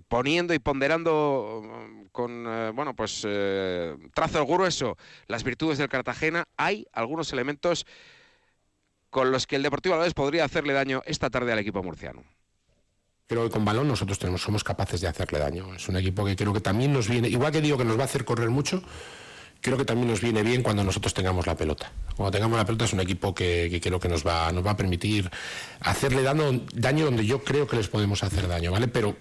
poniendo 0.07 0.55
y 0.55 0.61
ponderando 0.61 1.63
mm, 1.65 2.07
con 2.13 2.45
bueno 2.77 2.95
pues 2.95 3.27
trazo 4.15 4.47
grueso 4.47 4.97
las 5.27 5.43
virtudes 5.43 5.79
del 5.79 5.89
Cartagena, 5.89 6.47
hay 6.57 6.87
algunos 6.93 7.33
elementos 7.33 7.87
con 9.11 9.31
los 9.33 9.47
que 9.47 9.57
el 9.57 9.63
Deportivo 9.63 9.95
Alavés 9.95 10.15
podría 10.15 10.45
hacerle 10.45 10.73
daño 10.73 11.03
esta 11.07 11.31
tarde 11.31 11.53
al 11.53 11.59
equipo 11.59 11.83
murciano. 11.83 12.25
Creo 13.27 13.45
que 13.45 13.51
con 13.51 13.65
balón 13.65 13.89
nosotros 13.89 14.19
somos 14.41 14.65
capaces 14.65 15.01
de 15.01 15.09
hacerle 15.09 15.39
daño. 15.39 15.75
Es 15.75 15.89
un 15.89 15.97
equipo 15.97 16.25
que 16.25 16.35
creo 16.35 16.53
que 16.53 16.61
también 16.61 16.93
nos 16.93 17.09
viene, 17.09 17.29
igual 17.29 17.53
que 17.53 17.61
digo 17.61 17.77
que 17.77 17.85
nos 17.85 17.99
va 17.99 18.03
a 18.03 18.05
hacer 18.07 18.25
correr 18.25 18.49
mucho, 18.49 18.83
creo 19.61 19.77
que 19.77 19.85
también 19.85 20.09
nos 20.09 20.21
viene 20.21 20.43
bien 20.43 20.63
cuando 20.63 20.83
nosotros 20.83 21.13
tengamos 21.13 21.47
la 21.47 21.55
pelota. 21.55 21.93
Cuando 22.17 22.31
tengamos 22.31 22.57
la 22.57 22.65
pelota 22.65 22.87
es 22.87 22.93
un 22.93 23.01
equipo 23.01 23.35
que, 23.35 23.69
que 23.71 23.81
creo 23.81 24.01
que 24.01 24.09
nos 24.09 24.27
va, 24.27 24.51
nos 24.53 24.65
va 24.65 24.71
a 24.71 24.77
permitir 24.77 25.31
hacerle 25.81 26.23
daño, 26.23 26.63
daño 26.73 27.05
donde 27.05 27.27
yo 27.27 27.45
creo 27.45 27.67
que 27.67 27.77
les 27.77 27.89
podemos 27.89 28.23
hacer 28.23 28.49
daño, 28.49 28.73
¿vale? 28.73 28.89
Pero 28.89 29.15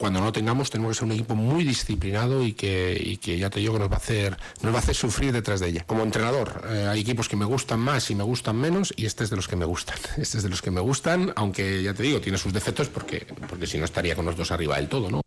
cuando 0.00 0.18
no 0.18 0.26
lo 0.26 0.32
tengamos 0.32 0.70
tenemos 0.70 0.96
que 0.96 1.00
ser 1.00 1.04
un 1.08 1.12
equipo 1.12 1.34
muy 1.34 1.62
disciplinado 1.62 2.42
y 2.42 2.54
que, 2.54 2.98
y 2.98 3.18
que 3.18 3.36
ya 3.36 3.50
te 3.50 3.60
digo 3.60 3.74
que 3.74 3.80
nos 3.80 3.90
va 3.90 3.96
a 3.96 3.98
hacer 3.98 4.34
nos 4.62 4.72
va 4.72 4.76
a 4.76 4.78
hacer 4.78 4.94
sufrir 4.94 5.30
detrás 5.30 5.60
de 5.60 5.68
ella. 5.68 5.84
Como 5.86 6.02
entrenador, 6.02 6.62
eh, 6.70 6.86
hay 6.88 7.00
equipos 7.00 7.28
que 7.28 7.36
me 7.36 7.44
gustan 7.44 7.80
más 7.80 8.10
y 8.10 8.14
me 8.14 8.24
gustan 8.24 8.56
menos 8.56 8.94
y 8.96 9.04
este 9.04 9.24
es 9.24 9.30
de 9.30 9.36
los 9.36 9.46
que 9.46 9.56
me 9.56 9.66
gustan. 9.66 9.98
Este 10.16 10.38
es 10.38 10.42
de 10.42 10.48
los 10.48 10.62
que 10.62 10.70
me 10.70 10.80
gustan, 10.80 11.32
aunque 11.36 11.82
ya 11.82 11.92
te 11.92 12.02
digo, 12.02 12.18
tiene 12.18 12.38
sus 12.38 12.52
defectos 12.52 12.88
porque, 12.88 13.26
porque 13.48 13.66
si 13.66 13.76
no 13.76 13.84
estaría 13.84 14.16
con 14.16 14.24
los 14.24 14.36
dos 14.36 14.50
arriba 14.50 14.76
del 14.76 14.88
todo, 14.88 15.10
¿no? 15.10 15.20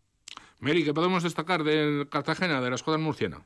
Mary, 0.60 0.84
¿qué 0.84 0.94
podemos 0.94 1.22
destacar 1.22 1.64
del 1.64 2.10
Cartagena, 2.10 2.60
de 2.60 2.70
la 2.70 2.76
escuadra 2.76 3.00
murciana? 3.00 3.46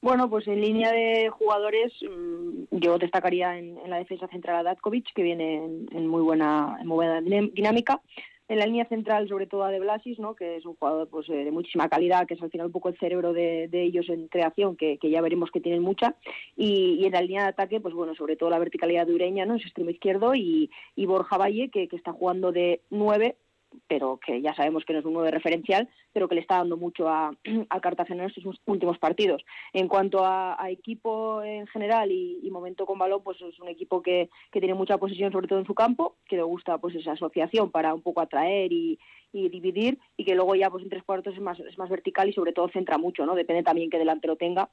Bueno, 0.00 0.30
pues 0.30 0.46
en 0.46 0.60
línea 0.60 0.92
de 0.92 1.28
jugadores, 1.30 1.92
mm, 2.02 2.76
yo 2.78 2.98
destacaría 2.98 3.58
en, 3.58 3.78
en 3.78 3.90
la 3.90 3.96
defensa 3.96 4.28
central 4.28 4.58
a 4.58 4.62
Datkovic, 4.62 5.12
que 5.12 5.22
viene 5.22 5.56
en, 5.56 5.88
en, 5.90 6.06
muy 6.06 6.22
buena, 6.22 6.76
en 6.80 6.86
muy 6.86 6.96
buena 6.96 7.20
dinámica 7.20 8.00
en 8.48 8.58
la 8.58 8.66
línea 8.66 8.86
central, 8.86 9.28
sobre 9.28 9.46
todo 9.46 9.64
a 9.64 9.70
De 9.70 9.80
Blasis, 9.80 10.18
¿no? 10.18 10.34
que 10.34 10.56
es 10.56 10.66
un 10.66 10.76
jugador 10.76 11.08
pues, 11.08 11.26
de 11.26 11.50
muchísima 11.50 11.88
calidad, 11.88 12.26
que 12.26 12.34
es 12.34 12.42
al 12.42 12.50
final 12.50 12.66
un 12.66 12.72
poco 12.72 12.88
el 12.88 12.98
cerebro 12.98 13.32
de, 13.32 13.68
ellos 13.72 14.08
en 14.08 14.28
creación, 14.28 14.76
que, 14.76 14.98
que, 14.98 15.10
ya 15.10 15.20
veremos 15.20 15.50
que 15.50 15.60
tienen 15.60 15.82
mucha. 15.82 16.14
Y, 16.56 17.04
en 17.04 17.12
la 17.12 17.20
línea 17.20 17.42
de 17.42 17.48
ataque, 17.48 17.80
pues 17.80 17.94
bueno, 17.94 18.14
sobre 18.14 18.36
todo 18.36 18.50
la 18.50 18.58
verticalidad 18.58 19.06
de 19.06 19.14
Ureña, 19.14 19.46
¿no? 19.46 19.56
es 19.56 19.62
extremo 19.62 19.90
izquierdo, 19.90 20.34
y, 20.34 20.70
y 20.94 21.06
Borja 21.06 21.38
Valle, 21.38 21.70
que, 21.70 21.88
que 21.88 21.96
está 21.96 22.12
jugando 22.12 22.52
de 22.52 22.82
nueve 22.90 23.36
pero 23.86 24.18
que 24.24 24.40
ya 24.40 24.54
sabemos 24.54 24.84
que 24.84 24.92
no 24.92 25.00
es 25.00 25.04
un 25.04 25.14
nuevo 25.14 25.30
referencial, 25.30 25.88
pero 26.12 26.28
que 26.28 26.34
le 26.34 26.40
está 26.40 26.56
dando 26.56 26.76
mucho 26.76 27.08
a, 27.08 27.32
a 27.70 27.80
Cartagena 27.80 28.24
en 28.24 28.30
estos 28.30 28.44
últimos 28.66 28.98
partidos. 28.98 29.42
En 29.72 29.88
cuanto 29.88 30.24
a, 30.24 30.56
equipo 30.68 31.42
en 31.42 31.66
general 31.68 32.10
y, 32.10 32.50
momento 32.50 32.86
con 32.86 32.98
balón, 32.98 33.22
pues 33.22 33.40
es 33.42 33.60
un 33.60 33.68
equipo 33.68 34.02
que, 34.02 34.30
que, 34.50 34.60
tiene 34.60 34.74
mucha 34.74 34.96
posesión, 34.98 35.30
sobre 35.30 35.46
todo 35.46 35.58
en 35.58 35.66
su 35.66 35.74
campo, 35.74 36.16
que 36.26 36.36
le 36.36 36.42
gusta 36.42 36.78
pues 36.78 36.94
esa 36.94 37.12
asociación 37.12 37.70
para 37.70 37.92
un 37.92 38.00
poco 38.00 38.22
atraer 38.22 38.72
y, 38.72 38.98
y 39.32 39.48
dividir, 39.50 39.98
y 40.16 40.24
que 40.24 40.34
luego 40.34 40.54
ya 40.54 40.70
pues 40.70 40.82
en 40.82 40.90
tres 40.90 41.02
cuartos 41.02 41.34
es 41.34 41.40
más, 41.40 41.60
es 41.60 41.76
más 41.76 41.90
vertical 41.90 42.28
y 42.28 42.32
sobre 42.32 42.52
todo 42.52 42.68
centra 42.68 42.98
mucho, 42.98 43.26
¿no? 43.26 43.34
Depende 43.34 43.62
también 43.62 43.90
que 43.90 43.98
delantero 43.98 44.36
tenga 44.36 44.70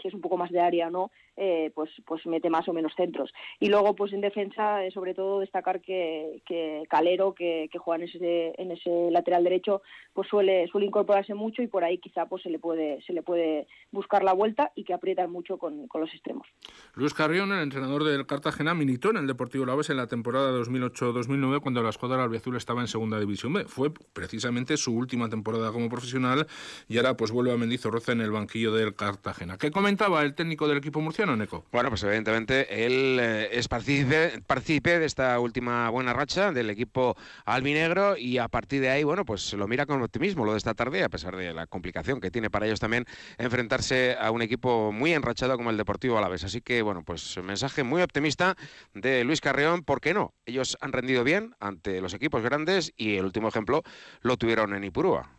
si 0.00 0.08
es 0.08 0.14
un 0.14 0.20
poco 0.20 0.36
más 0.36 0.50
de 0.50 0.60
área 0.60 0.88
o 0.88 0.90
no, 0.90 1.10
eh, 1.36 1.70
pues, 1.74 1.90
pues 2.06 2.26
mete 2.26 2.50
más 2.50 2.68
o 2.68 2.72
menos 2.72 2.92
centros. 2.96 3.32
Y 3.58 3.68
luego, 3.68 3.94
pues 3.94 4.12
en 4.12 4.20
defensa, 4.20 4.84
eh, 4.84 4.90
sobre 4.90 5.14
todo 5.14 5.40
destacar 5.40 5.80
que, 5.80 6.42
que 6.46 6.82
Calero, 6.88 7.34
que, 7.34 7.68
que, 7.72 7.78
juega 7.78 8.02
en 8.02 8.08
ese, 8.08 8.54
en 8.58 8.70
ese 8.70 9.10
lateral 9.10 9.44
derecho, 9.44 9.82
pues 10.12 10.28
suele, 10.28 10.66
suele 10.68 10.86
incorporarse 10.86 11.34
mucho 11.34 11.62
y 11.62 11.66
por 11.66 11.84
ahí 11.84 11.98
quizá 11.98 12.26
pues 12.26 12.42
se 12.42 12.50
le 12.50 12.58
puede, 12.58 13.00
se 13.02 13.12
le 13.12 13.22
puede 13.22 13.66
buscar 13.90 14.22
la 14.22 14.32
vuelta 14.32 14.72
y 14.74 14.84
que 14.84 14.94
aprietan 14.94 15.30
mucho 15.30 15.58
con, 15.58 15.88
con 15.88 16.00
los 16.00 16.12
extremos. 16.12 16.46
Luis 16.94 17.14
Carrión, 17.14 17.52
el 17.52 17.62
entrenador 17.62 18.04
del 18.04 18.26
Cartagena, 18.26 18.74
militó 18.74 19.10
en 19.10 19.18
el 19.18 19.26
Deportivo 19.26 19.66
Laves 19.66 19.90
en 19.90 19.96
la 19.96 20.06
temporada 20.06 20.52
2008-2009 20.52 21.60
cuando 21.60 21.82
la 21.82 21.90
escuadra 21.90 22.22
albiazul 22.22 22.56
estaba 22.56 22.80
en 22.80 22.88
Segunda 22.88 23.18
División 23.18 23.52
B. 23.52 23.64
Fue 23.64 23.92
precisamente 24.12 24.76
su 24.76 24.94
última 24.94 25.28
temporada 25.28 25.72
como 25.72 25.88
profesional 25.88 26.46
y 26.88 26.98
ahora 26.98 27.16
pues 27.16 27.30
vuelve 27.30 27.52
a 27.52 27.56
Mendizorroza 27.56 28.12
en 28.12 28.20
el 28.20 28.30
banquillo 28.30 28.72
del 28.72 28.94
Cartagena. 28.94 29.58
¿Qué 29.58 29.70
comentaba 29.90 30.22
el 30.22 30.36
técnico 30.36 30.68
del 30.68 30.78
equipo 30.78 31.00
murciano, 31.00 31.34
Neco? 31.34 31.64
Bueno, 31.72 31.88
pues 31.88 32.04
evidentemente 32.04 32.86
él 32.86 33.18
eh, 33.20 33.48
es 33.50 33.66
partícipe, 33.66 34.40
partícipe, 34.46 35.00
de 35.00 35.04
esta 35.04 35.40
última 35.40 35.90
buena 35.90 36.12
racha 36.12 36.52
del 36.52 36.70
equipo 36.70 37.16
albinegro 37.44 38.16
y 38.16 38.38
a 38.38 38.46
partir 38.46 38.82
de 38.82 38.90
ahí, 38.90 39.02
bueno, 39.02 39.24
pues 39.24 39.52
lo 39.54 39.66
mira 39.66 39.86
con 39.86 40.00
optimismo 40.00 40.44
lo 40.44 40.52
de 40.52 40.58
esta 40.58 40.74
tarde, 40.74 41.02
a 41.02 41.08
pesar 41.08 41.34
de 41.36 41.52
la 41.52 41.66
complicación 41.66 42.20
que 42.20 42.30
tiene 42.30 42.50
para 42.50 42.66
ellos 42.66 42.78
también 42.78 43.04
enfrentarse 43.36 44.16
a 44.16 44.30
un 44.30 44.42
equipo 44.42 44.92
muy 44.92 45.12
enrachado 45.12 45.56
como 45.56 45.70
el 45.70 45.76
Deportivo 45.76 46.16
Alavés. 46.16 46.44
Así 46.44 46.60
que, 46.60 46.82
bueno, 46.82 47.02
pues 47.02 47.36
mensaje 47.42 47.82
muy 47.82 48.00
optimista 48.00 48.54
de 48.94 49.24
Luis 49.24 49.40
Carreón, 49.40 49.82
¿por 49.82 50.00
qué 50.00 50.14
no? 50.14 50.34
Ellos 50.46 50.78
han 50.80 50.92
rendido 50.92 51.24
bien 51.24 51.56
ante 51.58 52.00
los 52.00 52.14
equipos 52.14 52.44
grandes 52.44 52.92
y 52.96 53.16
el 53.16 53.24
último 53.24 53.48
ejemplo 53.48 53.82
lo 54.20 54.36
tuvieron 54.36 54.72
en 54.72 54.84
Ipurúa. 54.84 55.32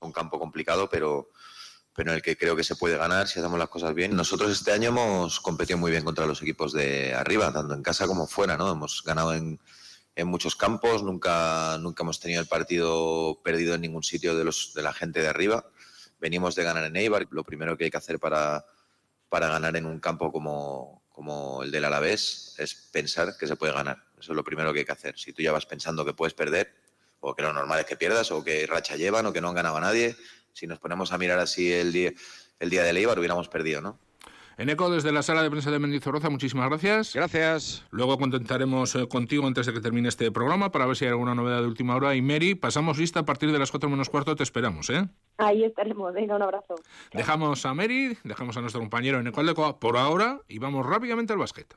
Un 0.00 0.12
campo 0.12 0.38
complicado, 0.38 0.88
pero 0.90 1.28
pero 1.94 2.10
en 2.10 2.16
el 2.16 2.22
que 2.22 2.36
creo 2.36 2.56
que 2.56 2.64
se 2.64 2.76
puede 2.76 2.96
ganar 2.96 3.28
si 3.28 3.40
hacemos 3.40 3.58
las 3.58 3.68
cosas 3.68 3.94
bien. 3.94 4.14
Nosotros 4.16 4.50
este 4.52 4.72
año 4.72 4.88
hemos 4.88 5.40
competido 5.40 5.78
muy 5.78 5.90
bien 5.90 6.04
contra 6.04 6.26
los 6.26 6.40
equipos 6.42 6.72
de 6.72 7.14
arriba, 7.14 7.52
tanto 7.52 7.74
en 7.74 7.82
casa 7.82 8.06
como 8.06 8.26
fuera, 8.26 8.56
¿no? 8.56 8.70
Hemos 8.70 9.02
ganado 9.04 9.34
en, 9.34 9.60
en 10.14 10.28
muchos 10.28 10.56
campos, 10.56 11.02
nunca, 11.02 11.78
nunca 11.78 12.02
hemos 12.02 12.20
tenido 12.20 12.40
el 12.40 12.48
partido 12.48 13.40
perdido 13.42 13.74
en 13.74 13.80
ningún 13.80 14.02
sitio 14.02 14.36
de, 14.36 14.44
los, 14.44 14.72
de 14.74 14.82
la 14.82 14.92
gente 14.92 15.20
de 15.20 15.28
arriba. 15.28 15.66
Venimos 16.20 16.54
de 16.54 16.64
ganar 16.64 16.84
en 16.84 16.96
Eibar, 16.96 17.26
lo 17.30 17.44
primero 17.44 17.76
que 17.76 17.84
hay 17.84 17.90
que 17.90 17.96
hacer 17.96 18.18
para, 18.18 18.64
para 19.28 19.48
ganar 19.48 19.76
en 19.76 19.86
un 19.86 20.00
campo 20.00 20.30
como, 20.30 21.02
como 21.08 21.62
el 21.62 21.70
del 21.70 21.84
Alavés 21.84 22.54
es 22.58 22.74
pensar 22.74 23.36
que 23.38 23.46
se 23.46 23.56
puede 23.56 23.72
ganar. 23.72 24.04
Eso 24.18 24.32
es 24.32 24.36
lo 24.36 24.44
primero 24.44 24.72
que 24.72 24.80
hay 24.80 24.84
que 24.84 24.92
hacer. 24.92 25.18
Si 25.18 25.32
tú 25.32 25.42
ya 25.42 25.52
vas 25.52 25.66
pensando 25.66 26.04
que 26.04 26.12
puedes 26.12 26.34
perder, 26.34 26.74
o 27.20 27.34
que 27.34 27.42
lo 27.42 27.52
normal 27.52 27.80
es 27.80 27.86
que 27.86 27.96
pierdas, 27.96 28.30
o 28.30 28.42
que 28.44 28.66
racha 28.66 28.96
llevan, 28.96 29.26
o 29.26 29.32
que 29.32 29.40
no 29.40 29.48
han 29.48 29.54
ganado 29.54 29.76
a 29.76 29.80
nadie, 29.80 30.16
si 30.52 30.66
nos 30.66 30.78
ponemos 30.78 31.12
a 31.12 31.18
mirar 31.18 31.38
así 31.38 31.72
el 31.72 31.92
día, 31.92 32.12
el 32.58 32.70
día 32.70 32.82
de 32.82 32.92
Leibar, 32.92 33.18
hubiéramos 33.18 33.48
perdido, 33.48 33.80
¿no? 33.80 33.98
Eneco, 34.60 34.90
desde 34.90 35.10
la 35.10 35.22
sala 35.22 35.42
de 35.42 35.48
prensa 35.48 35.70
de 35.70 35.78
Mendizorroza, 35.78 36.28
muchísimas 36.28 36.68
gracias. 36.68 37.14
Gracias. 37.14 37.86
Luego 37.90 38.18
contentaremos 38.18 38.94
eh, 38.94 39.08
contigo 39.08 39.46
antes 39.46 39.64
de 39.64 39.72
que 39.72 39.80
termine 39.80 40.10
este 40.10 40.30
programa 40.30 40.70
para 40.70 40.84
ver 40.84 40.96
si 40.96 41.06
hay 41.06 41.12
alguna 41.12 41.34
novedad 41.34 41.62
de 41.62 41.66
última 41.66 41.96
hora. 41.96 42.14
Y 42.14 42.20
Mary, 42.20 42.54
pasamos 42.54 42.98
lista 42.98 43.20
a 43.20 43.24
partir 43.24 43.52
de 43.52 43.58
las 43.58 43.70
4 43.70 43.88
menos 43.88 44.10
cuarto, 44.10 44.36
te 44.36 44.42
esperamos, 44.42 44.90
¿eh? 44.90 45.08
Ahí 45.38 45.64
estaremos, 45.64 46.12
venga, 46.12 46.36
un 46.36 46.42
abrazo. 46.42 46.74
Dejamos 47.14 47.64
a 47.64 47.72
Mary, 47.72 48.18
dejamos 48.22 48.54
a 48.58 48.60
nuestro 48.60 48.82
compañero 48.82 49.18
Eneco 49.18 49.40
Aldecoa 49.40 49.80
por 49.80 49.96
ahora 49.96 50.42
y 50.46 50.58
vamos 50.58 50.84
rápidamente 50.84 51.32
al 51.32 51.38
básquet. 51.38 51.74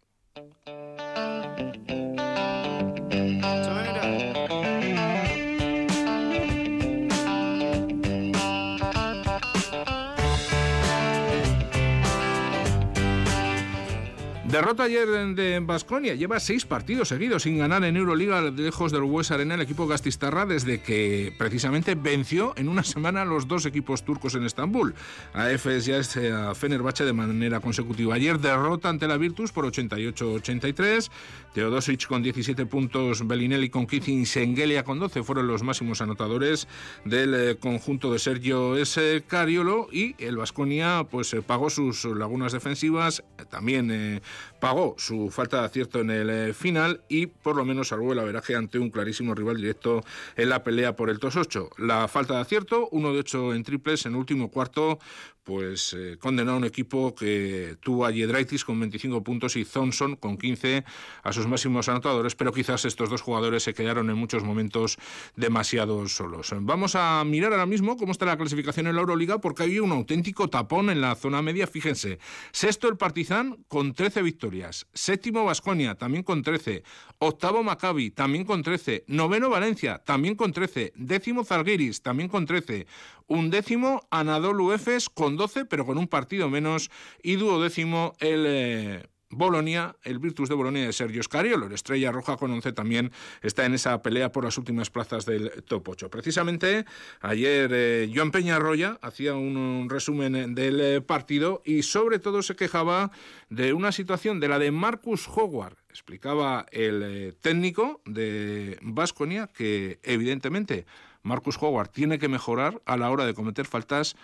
Derrota 14.73 14.85
ayer 14.85 15.35
de 15.35 15.59
Basconia. 15.59 16.15
Lleva 16.15 16.39
seis 16.39 16.65
partidos 16.65 17.09
seguidos 17.09 17.43
sin 17.43 17.59
ganar 17.59 17.83
en 17.83 17.95
Euroliga 17.95 18.41
lejos 18.41 18.91
del 18.91 19.03
West 19.03 19.29
Arena 19.29 19.53
el 19.53 19.61
equipo 19.61 19.85
gastistarra 19.85 20.47
desde 20.47 20.81
que 20.81 21.31
precisamente 21.37 21.93
venció 21.93 22.53
en 22.57 22.67
una 22.69 22.83
semana 22.83 23.23
los 23.23 23.47
dos 23.47 23.67
equipos 23.67 24.03
turcos 24.03 24.33
en 24.33 24.45
Estambul. 24.45 24.95
A 25.33 25.51
Efes 25.51 25.85
ya 25.85 25.97
es 25.97 26.17
a 26.17 26.55
Fenerbahce 26.55 27.05
de 27.05 27.13
manera 27.13 27.59
consecutiva. 27.59 28.15
Ayer 28.15 28.39
derrota 28.39 28.89
ante 28.89 29.07
la 29.07 29.17
Virtus 29.17 29.51
por 29.51 29.65
88-83. 29.65 31.11
Teodosic 31.53 32.07
con 32.07 32.23
17 32.23 32.65
puntos, 32.65 33.27
Bellinelli 33.27 33.69
con 33.69 33.85
15 33.85 34.11
y 34.11 34.25
Sengelia 34.25 34.83
con 34.83 34.97
12 34.97 35.21
fueron 35.21 35.45
los 35.45 35.61
máximos 35.61 36.01
anotadores 36.01 36.67
del 37.05 37.35
eh, 37.35 37.57
conjunto 37.57 38.11
de 38.11 38.17
Sergio 38.17 38.75
S. 38.75 39.23
Cariolo 39.27 39.87
y 39.91 40.15
el 40.17 40.37
Basconia 40.37 41.05
pues 41.11 41.31
eh, 41.35 41.43
pagó 41.43 41.69
sus 41.69 42.05
lagunas 42.05 42.53
defensivas, 42.53 43.23
también 43.51 43.91
eh, 43.91 44.21
pagó 44.63 44.95
su 44.97 45.29
falta 45.29 45.59
de 45.59 45.65
acierto 45.65 45.99
en 45.99 46.09
el 46.09 46.29
eh, 46.29 46.53
final 46.53 47.01
y 47.09 47.25
por 47.25 47.57
lo 47.57 47.65
menos 47.65 47.89
salvó 47.89 48.13
el 48.13 48.19
averaje 48.19 48.55
ante 48.55 48.79
un 48.79 48.91
clarísimo 48.91 49.35
rival 49.35 49.57
directo 49.57 50.05
en 50.37 50.47
la 50.47 50.63
pelea 50.63 50.95
por 50.95 51.09
el 51.09 51.19
TOS 51.19 51.35
8. 51.35 51.69
La 51.79 52.07
falta 52.07 52.35
de 52.35 52.39
acierto, 52.39 52.87
uno 52.93 53.11
de 53.11 53.19
ocho 53.19 53.53
en 53.53 53.63
triples 53.63 54.05
en 54.05 54.15
último 54.15 54.49
cuarto, 54.49 54.99
pues 55.43 55.93
eh, 55.93 56.17
condenó 56.19 56.53
a 56.53 56.55
un 56.55 56.63
equipo 56.63 57.13
que 57.13 57.75
tuvo 57.81 58.05
a 58.05 58.11
Yedraitis 58.11 58.63
con 58.63 58.79
25 58.79 59.23
puntos 59.23 59.55
y 59.55 59.65
Thompson 59.65 60.15
con 60.15 60.37
15 60.37 60.83
a 61.23 61.33
sus 61.33 61.47
máximos 61.47 61.89
anotadores, 61.89 62.35
pero 62.35 62.53
quizás 62.53 62.85
estos 62.85 63.09
dos 63.09 63.21
jugadores 63.21 63.63
se 63.63 63.73
quedaron 63.73 64.09
en 64.09 64.17
muchos 64.17 64.43
momentos 64.43 64.97
demasiado 65.35 66.07
solos. 66.07 66.53
Vamos 66.61 66.95
a 66.95 67.23
mirar 67.25 67.51
ahora 67.51 67.65
mismo 67.65 67.97
cómo 67.97 68.11
está 68.11 68.25
la 68.25 68.37
clasificación 68.37 68.87
en 68.87 68.95
la 68.95 69.01
Euroliga 69.01 69.39
porque 69.39 69.63
hay 69.63 69.79
un 69.79 69.91
auténtico 69.91 70.49
tapón 70.49 70.89
en 70.89 71.01
la 71.01 71.15
zona 71.15 71.41
media, 71.41 71.67
fíjense. 71.67 72.19
Sexto 72.51 72.87
el 72.87 72.97
Partizan 72.97 73.63
con 73.67 73.93
13 73.93 74.21
victorias, 74.21 74.87
séptimo 74.93 75.45
Vasconia 75.45 75.95
también 75.95 76.23
con 76.23 76.41
13, 76.41 76.83
octavo 77.19 77.63
Maccabi 77.63 78.11
también 78.11 78.45
con 78.45 78.63
13, 78.63 79.05
noveno 79.07 79.49
Valencia 79.49 80.01
también 80.05 80.35
con 80.35 80.53
13, 80.53 80.93
décimo 80.95 81.43
Zalgiris 81.43 82.01
también 82.01 82.29
con 82.29 82.45
13, 82.45 82.87
undécimo 83.27 84.07
Anadolu 84.09 84.71
Efes 84.73 85.09
con 85.09 85.37
12, 85.37 85.65
pero 85.65 85.85
con 85.85 85.97
un 85.97 86.07
partido 86.07 86.49
menos, 86.49 86.89
y 87.21 87.35
duodécimo 87.35 88.13
el 88.19 88.45
eh, 88.47 89.03
Bolonia, 89.35 89.95
el 90.03 90.19
Virtus 90.19 90.49
de 90.49 90.55
Bolonia 90.55 90.85
de 90.85 90.93
Sergio 90.93 91.23
Scariolo, 91.23 91.67
la 91.67 91.75
estrella 91.75 92.11
roja 92.11 92.37
con 92.37 92.51
11 92.51 92.73
también 92.73 93.11
está 93.41 93.65
en 93.65 93.73
esa 93.73 94.01
pelea 94.01 94.31
por 94.31 94.43
las 94.43 94.57
últimas 94.57 94.89
plazas 94.89 95.25
del 95.25 95.63
top 95.63 95.89
8. 95.89 96.09
Precisamente 96.09 96.85
ayer 97.21 97.71
eh, 97.73 98.11
Joan 98.13 98.31
Peñarroya 98.31 98.99
hacía 99.01 99.35
un, 99.35 99.57
un 99.57 99.89
resumen 99.89 100.55
del 100.55 100.81
eh, 100.81 101.01
partido 101.01 101.61
y 101.65 101.83
sobre 101.83 102.19
todo 102.19 102.41
se 102.41 102.55
quejaba 102.55 103.11
de 103.49 103.73
una 103.73 103.91
situación 103.91 104.39
de 104.39 104.47
la 104.47 104.59
de 104.59 104.71
Marcus 104.71 105.27
Howard. 105.27 105.77
Explicaba 105.89 106.65
el 106.71 107.03
eh, 107.03 107.33
técnico 107.39 108.01
de 108.05 108.77
Basconia 108.81 109.47
que 109.47 109.99
evidentemente 110.03 110.85
Marcus 111.23 111.57
Howard 111.61 111.89
tiene 111.89 112.19
que 112.19 112.27
mejorar 112.27 112.81
a 112.85 112.97
la 112.97 113.09
hora 113.09 113.25
de 113.25 113.33
cometer 113.33 113.65
faltas 113.65 114.15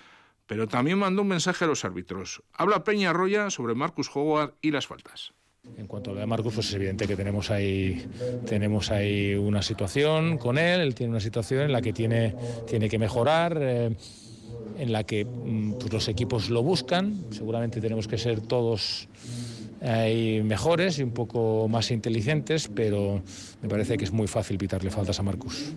pero 0.49 0.67
también 0.67 0.97
mandó 0.97 1.21
un 1.21 1.27
mensaje 1.27 1.65
a 1.65 1.67
los 1.67 1.85
árbitros. 1.85 2.41
Habla 2.53 2.83
Peña 2.83 3.11
Arroya 3.11 3.51
sobre 3.51 3.75
Marcus 3.75 4.09
Howard 4.15 4.55
y 4.63 4.71
las 4.71 4.87
faltas. 4.87 5.31
En 5.77 5.85
cuanto 5.85 6.09
a 6.09 6.13
lo 6.15 6.19
de 6.21 6.25
Marcus, 6.25 6.55
pues 6.55 6.69
es 6.69 6.73
evidente 6.73 7.05
que 7.05 7.15
tenemos 7.15 7.51
ahí, 7.51 8.03
tenemos 8.47 8.89
ahí 8.89 9.35
una 9.35 9.61
situación 9.61 10.39
con 10.39 10.57
él, 10.57 10.81
él 10.81 10.95
tiene 10.95 11.11
una 11.11 11.19
situación 11.19 11.61
en 11.61 11.71
la 11.71 11.83
que 11.83 11.93
tiene, 11.93 12.35
tiene 12.67 12.89
que 12.89 12.97
mejorar. 12.97 13.59
Eh, 13.61 13.95
en 14.79 14.91
la 14.93 15.03
que 15.03 15.25
pues, 15.25 15.93
los 15.93 16.07
equipos 16.07 16.49
lo 16.49 16.63
buscan, 16.63 17.25
seguramente 17.31 17.81
tenemos 17.81 18.07
que 18.07 18.17
ser 18.17 18.39
todos 18.39 19.09
eh, 19.81 20.41
mejores 20.43 20.97
y 20.99 21.03
un 21.03 21.11
poco 21.11 21.67
más 21.67 21.91
inteligentes, 21.91 22.69
pero 22.73 23.21
me 23.61 23.69
parece 23.69 23.97
que 23.97 24.05
es 24.05 24.11
muy 24.11 24.27
fácil 24.27 24.57
pitarle 24.57 24.89
faltas 24.89 25.19
a 25.19 25.23
Marcus. 25.23 25.73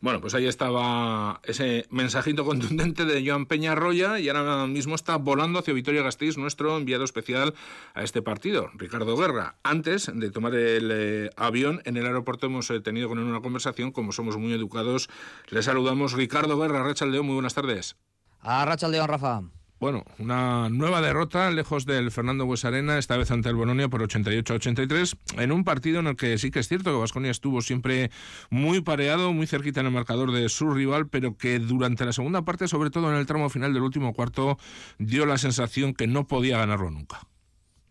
Bueno, 0.00 0.20
pues 0.20 0.34
ahí 0.34 0.46
estaba 0.46 1.40
ese 1.42 1.86
mensajito 1.90 2.44
contundente 2.44 3.04
de 3.04 3.28
Joan 3.28 3.46
Peña 3.46 3.72
Arroya 3.72 4.20
y 4.20 4.28
ahora 4.28 4.66
mismo 4.68 4.94
está 4.94 5.16
volando 5.16 5.58
hacia 5.58 5.74
Vitoria 5.74 6.02
Gasteiz, 6.02 6.38
nuestro 6.38 6.76
enviado 6.76 7.02
especial 7.02 7.54
a 7.94 8.04
este 8.04 8.22
partido, 8.22 8.70
Ricardo 8.74 9.16
Guerra. 9.16 9.56
Antes 9.64 10.08
de 10.14 10.30
tomar 10.30 10.54
el 10.54 10.90
eh, 10.92 11.30
avión, 11.36 11.82
en 11.84 11.96
el 11.96 12.06
aeropuerto 12.06 12.46
hemos 12.46 12.70
eh, 12.70 12.80
tenido 12.80 13.08
con 13.08 13.18
él 13.18 13.24
una 13.24 13.40
conversación, 13.40 13.90
como 13.90 14.12
somos 14.12 14.36
muy 14.36 14.52
educados, 14.52 15.08
le 15.48 15.62
saludamos. 15.62 16.12
Ricardo 16.12 16.56
Guerra, 16.58 16.84
Rachel 16.84 17.10
León, 17.10 17.26
muy 17.26 17.34
buenas 17.34 17.54
tardes. 17.54 17.96
A 18.40 18.64
Rachel 18.64 18.92
León, 18.92 19.08
Rafa. 19.08 19.42
Bueno, 19.80 20.02
una 20.18 20.68
nueva 20.70 21.00
derrota 21.00 21.52
lejos 21.52 21.86
del 21.86 22.10
Fernando 22.10 22.44
Buesarena, 22.44 22.98
esta 22.98 23.16
vez 23.16 23.30
ante 23.30 23.48
el 23.48 23.54
Bolonia 23.54 23.88
por 23.88 24.02
88-83, 24.02 25.16
en 25.38 25.52
un 25.52 25.62
partido 25.62 26.00
en 26.00 26.08
el 26.08 26.16
que 26.16 26.36
sí 26.38 26.50
que 26.50 26.58
es 26.58 26.66
cierto 26.66 26.90
que 26.90 26.98
Vasconia 26.98 27.30
estuvo 27.30 27.60
siempre 27.62 28.10
muy 28.50 28.80
pareado, 28.80 29.32
muy 29.32 29.46
cerquita 29.46 29.78
en 29.78 29.86
el 29.86 29.92
marcador 29.92 30.32
de 30.32 30.48
su 30.48 30.68
rival, 30.70 31.06
pero 31.06 31.36
que 31.36 31.60
durante 31.60 32.04
la 32.04 32.12
segunda 32.12 32.42
parte, 32.42 32.66
sobre 32.66 32.90
todo 32.90 33.08
en 33.12 33.18
el 33.18 33.26
tramo 33.26 33.50
final 33.50 33.72
del 33.72 33.84
último 33.84 34.14
cuarto, 34.14 34.58
dio 34.98 35.26
la 35.26 35.38
sensación 35.38 35.94
que 35.94 36.08
no 36.08 36.26
podía 36.26 36.58
ganarlo 36.58 36.90
nunca. 36.90 37.20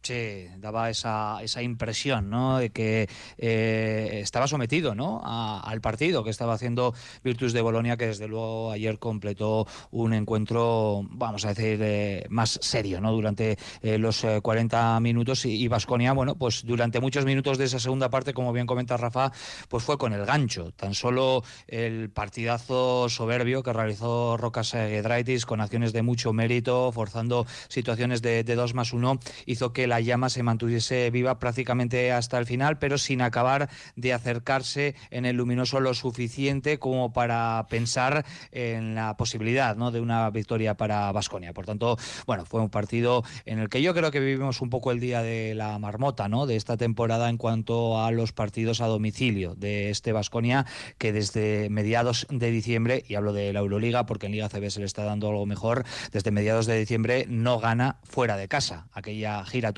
Sí, 0.08 0.48
daba 0.60 0.90
esa, 0.90 1.40
esa 1.44 1.62
impresión 1.62 2.30
¿no? 2.30 2.60
de 2.60 2.70
que 2.70 3.10
eh, 3.38 4.22
estaba 4.24 4.48
sometido 4.48 4.96
¿no? 4.96 5.20
A, 5.22 5.60
al 5.60 5.82
partido 5.82 6.24
que 6.24 6.30
estaba 6.30 6.54
haciendo 6.54 6.94
Virtus 7.26 7.52
de 7.52 7.60
Bolonia, 7.60 7.98
que 7.98 8.08
desde 8.08 8.30
luego 8.30 8.72
ayer 8.72 9.00
completó 9.00 9.68
un 9.92 10.14
encuentro, 10.14 11.02
vamos 11.10 11.44
a 11.44 11.50
decir, 11.50 11.82
eh, 11.82 12.26
más 12.30 12.58
serio 12.62 13.02
¿no? 13.02 13.12
durante 13.12 13.58
eh, 13.82 13.98
los 13.98 14.26
40 14.42 14.98
minutos. 15.02 15.46
Y 15.46 15.68
Vasconia, 15.68 16.14
bueno, 16.14 16.36
pues 16.36 16.64
durante 16.64 17.02
muchos 17.02 17.26
minutos 17.26 17.58
de 17.58 17.66
esa 17.66 17.80
segunda 17.80 18.10
parte, 18.10 18.34
como 18.34 18.54
bien 18.54 18.66
comenta 18.66 18.96
Rafa, 18.96 19.34
pues 19.68 19.84
fue 19.84 19.98
con 19.98 20.14
el 20.14 20.26
gancho. 20.26 20.72
Tan 20.72 20.94
solo 20.94 21.44
el 21.68 22.12
partidazo 22.12 23.10
soberbio 23.10 23.62
que 23.62 23.74
realizó 23.74 24.38
Rocas 24.38 24.72
Gedraitis 24.72 25.46
con 25.46 25.60
acciones 25.60 25.92
de 25.92 26.02
mucho 26.02 26.32
mérito, 26.32 26.94
forzando 26.94 27.46
situaciones 27.68 28.22
de, 28.22 28.46
de 28.46 28.56
2 28.56 28.74
más 28.74 28.94
1, 28.94 29.20
hizo 29.48 29.74
que 29.74 29.86
la 29.86 29.97
llama 30.00 30.30
se 30.30 30.44
mantuviese 30.44 31.10
viva 31.12 31.40
prácticamente 31.40 32.12
hasta 32.12 32.38
el 32.38 32.46
final, 32.46 32.78
pero 32.78 32.98
sin 32.98 33.22
acabar 33.22 33.70
de 33.96 34.14
acercarse 34.14 34.96
en 35.12 35.26
el 35.26 35.38
luminoso 35.38 35.80
lo 35.80 35.94
suficiente 35.94 36.80
como 36.80 37.14
para 37.14 37.66
pensar 37.70 38.26
en 38.52 38.96
la 38.96 39.18
posibilidad 39.18 39.76
¿no? 39.76 39.92
de 39.92 40.02
una 40.02 40.30
victoria 40.30 40.76
para 40.76 41.12
Vasconia. 41.12 41.54
Por 41.54 41.66
tanto, 41.66 41.98
bueno, 42.26 42.46
fue 42.46 42.62
un 42.62 42.70
partido 42.70 43.24
en 43.46 43.60
el 43.60 43.70
que 43.70 43.82
yo 43.82 43.94
creo 43.94 44.12
que 44.12 44.20
vivimos 44.20 44.62
un 44.62 44.70
poco 44.70 44.92
el 44.92 45.00
día 45.00 45.22
de 45.22 45.54
la 45.56 45.80
marmota 45.80 46.28
¿no? 46.28 46.46
de 46.46 46.56
esta 46.56 46.78
temporada 46.78 47.30
en 47.30 47.38
cuanto 47.38 48.02
a 48.04 48.12
los 48.12 48.34
partidos 48.34 48.82
a 48.82 48.88
domicilio 48.88 49.56
de 49.56 49.90
este 49.90 50.12
Vasconia, 50.12 50.66
que 50.98 51.12
desde 51.12 51.70
mediados 51.70 52.28
de 52.30 52.52
diciembre, 52.52 53.04
y 53.08 53.16
hablo 53.16 53.34
de 53.34 53.54
la 53.54 53.60
Euroliga 53.60 54.06
porque 54.06 54.28
en 54.28 54.34
Liga 54.34 54.50
CB 54.50 54.70
se 54.70 54.80
le 54.80 54.86
está 54.86 55.04
dando 55.04 55.30
algo 55.30 55.46
mejor, 55.46 55.86
desde 56.12 56.32
mediados 56.32 56.66
de 56.66 56.78
diciembre 56.78 57.26
no 57.28 57.60
gana 57.60 57.98
fuera 58.04 58.38
de 58.38 58.48
casa. 58.48 58.88
Aquella 58.94 59.46
gira 59.46 59.74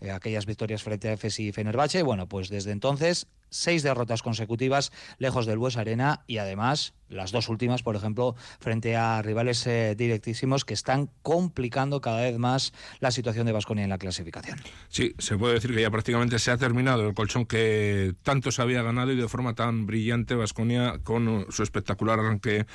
eh, 0.00 0.10
aquellas 0.10 0.46
victorias 0.46 0.82
frente 0.82 1.08
a 1.08 1.12
Efes 1.12 1.40
y 1.40 1.52
Fenerbahce. 1.52 2.02
Bueno, 2.02 2.28
pues 2.28 2.48
desde 2.48 2.72
entonces 2.72 3.26
seis 3.50 3.82
derrotas 3.82 4.22
consecutivas 4.22 4.92
lejos 5.18 5.46
del 5.46 5.58
Bues 5.58 5.76
Arena 5.76 6.22
y 6.26 6.38
además 6.38 6.94
las 7.08 7.32
dos 7.32 7.48
últimas, 7.48 7.82
por 7.82 7.96
ejemplo, 7.96 8.36
frente 8.60 8.94
a 8.94 9.22
rivales 9.22 9.66
eh, 9.66 9.94
directísimos 9.96 10.66
que 10.66 10.74
están 10.74 11.08
complicando 11.22 12.02
cada 12.02 12.20
vez 12.20 12.38
más 12.38 12.74
la 13.00 13.10
situación 13.10 13.46
de 13.46 13.52
Vasconia 13.52 13.84
en 13.84 13.90
la 13.90 13.96
clasificación. 13.96 14.58
Sí, 14.88 15.14
se 15.18 15.38
puede 15.38 15.54
decir 15.54 15.74
que 15.74 15.80
ya 15.80 15.90
prácticamente 15.90 16.38
se 16.38 16.50
ha 16.50 16.58
terminado 16.58 17.08
el 17.08 17.14
colchón 17.14 17.46
que 17.46 18.14
tanto 18.22 18.50
se 18.50 18.60
había 18.60 18.82
ganado 18.82 19.12
y 19.12 19.16
de 19.16 19.28
forma 19.28 19.54
tan 19.54 19.86
brillante 19.86 20.34
Vasconia 20.34 21.00
con 21.02 21.46
su 21.50 21.62
espectacular 21.62 22.20
arranque 22.20 22.66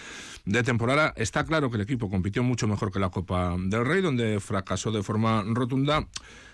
de 0.46 0.64
temporada. 0.64 1.14
Está 1.16 1.44
claro 1.46 1.70
que 1.70 1.76
el 1.76 1.84
equipo 1.84 2.10
compitió 2.10 2.44
mucho 2.44 2.68
mejor 2.68 2.92
que 2.92 3.00
la 3.00 3.10
Copa 3.10 3.56
del 3.58 3.86
Rey, 3.86 4.02
donde 4.02 4.40
fracasó 4.40 4.92
de 4.92 5.04
forma 5.04 5.44
rotunda. 5.46 6.08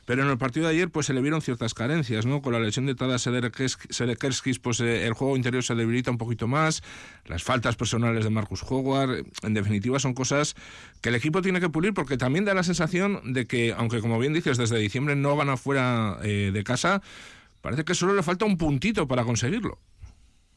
Pero 0.10 0.24
en 0.24 0.30
el 0.30 0.40
partido 0.40 0.66
de 0.66 0.74
ayer 0.74 0.90
pues 0.90 1.06
se 1.06 1.14
le 1.14 1.22
vieron 1.22 1.40
ciertas 1.40 1.76
carencias, 1.76 2.26
¿no? 2.26 2.42
Con 2.42 2.52
la 2.54 2.60
lesión 2.60 2.88
de 2.88 2.96
Tadas 2.96 3.22
Selekerskis, 3.22 4.58
pues 4.58 4.80
eh, 4.80 5.06
el 5.06 5.14
juego 5.14 5.38
interior 5.38 5.64
se 5.64 5.76
debilita 5.76 6.10
un 6.10 6.18
poquito 6.18 6.48
más, 6.48 6.82
las 7.28 7.44
faltas 7.44 7.76
personales 7.76 8.24
de 8.24 8.32
Marcus 8.32 8.64
Howard, 8.68 9.24
en 9.44 9.54
definitiva 9.54 10.00
son 10.00 10.16
cosas 10.16 10.56
que 11.02 11.10
el 11.10 11.16
equipo 11.16 11.44
tiene 11.44 11.60
que 11.60 11.70
pulir 11.70 11.94
porque 11.94 12.18
también 12.18 12.44
da 12.44 12.56
la 12.56 12.64
sensación 12.64 13.22
de 13.34 13.46
que, 13.46 13.72
aunque 13.78 14.02
como 14.02 14.18
bien 14.18 14.34
dices, 14.34 14.58
desde 14.58 14.80
diciembre 14.80 15.16
no 15.16 15.36
van 15.36 15.50
afuera 15.50 16.18
eh, 16.24 16.50
de 16.52 16.64
casa, 16.64 17.04
parece 17.62 17.86
que 17.86 17.94
solo 17.94 18.16
le 18.16 18.24
falta 18.24 18.46
un 18.46 18.58
puntito 18.58 19.08
para 19.08 19.24
conseguirlo. 19.24 19.78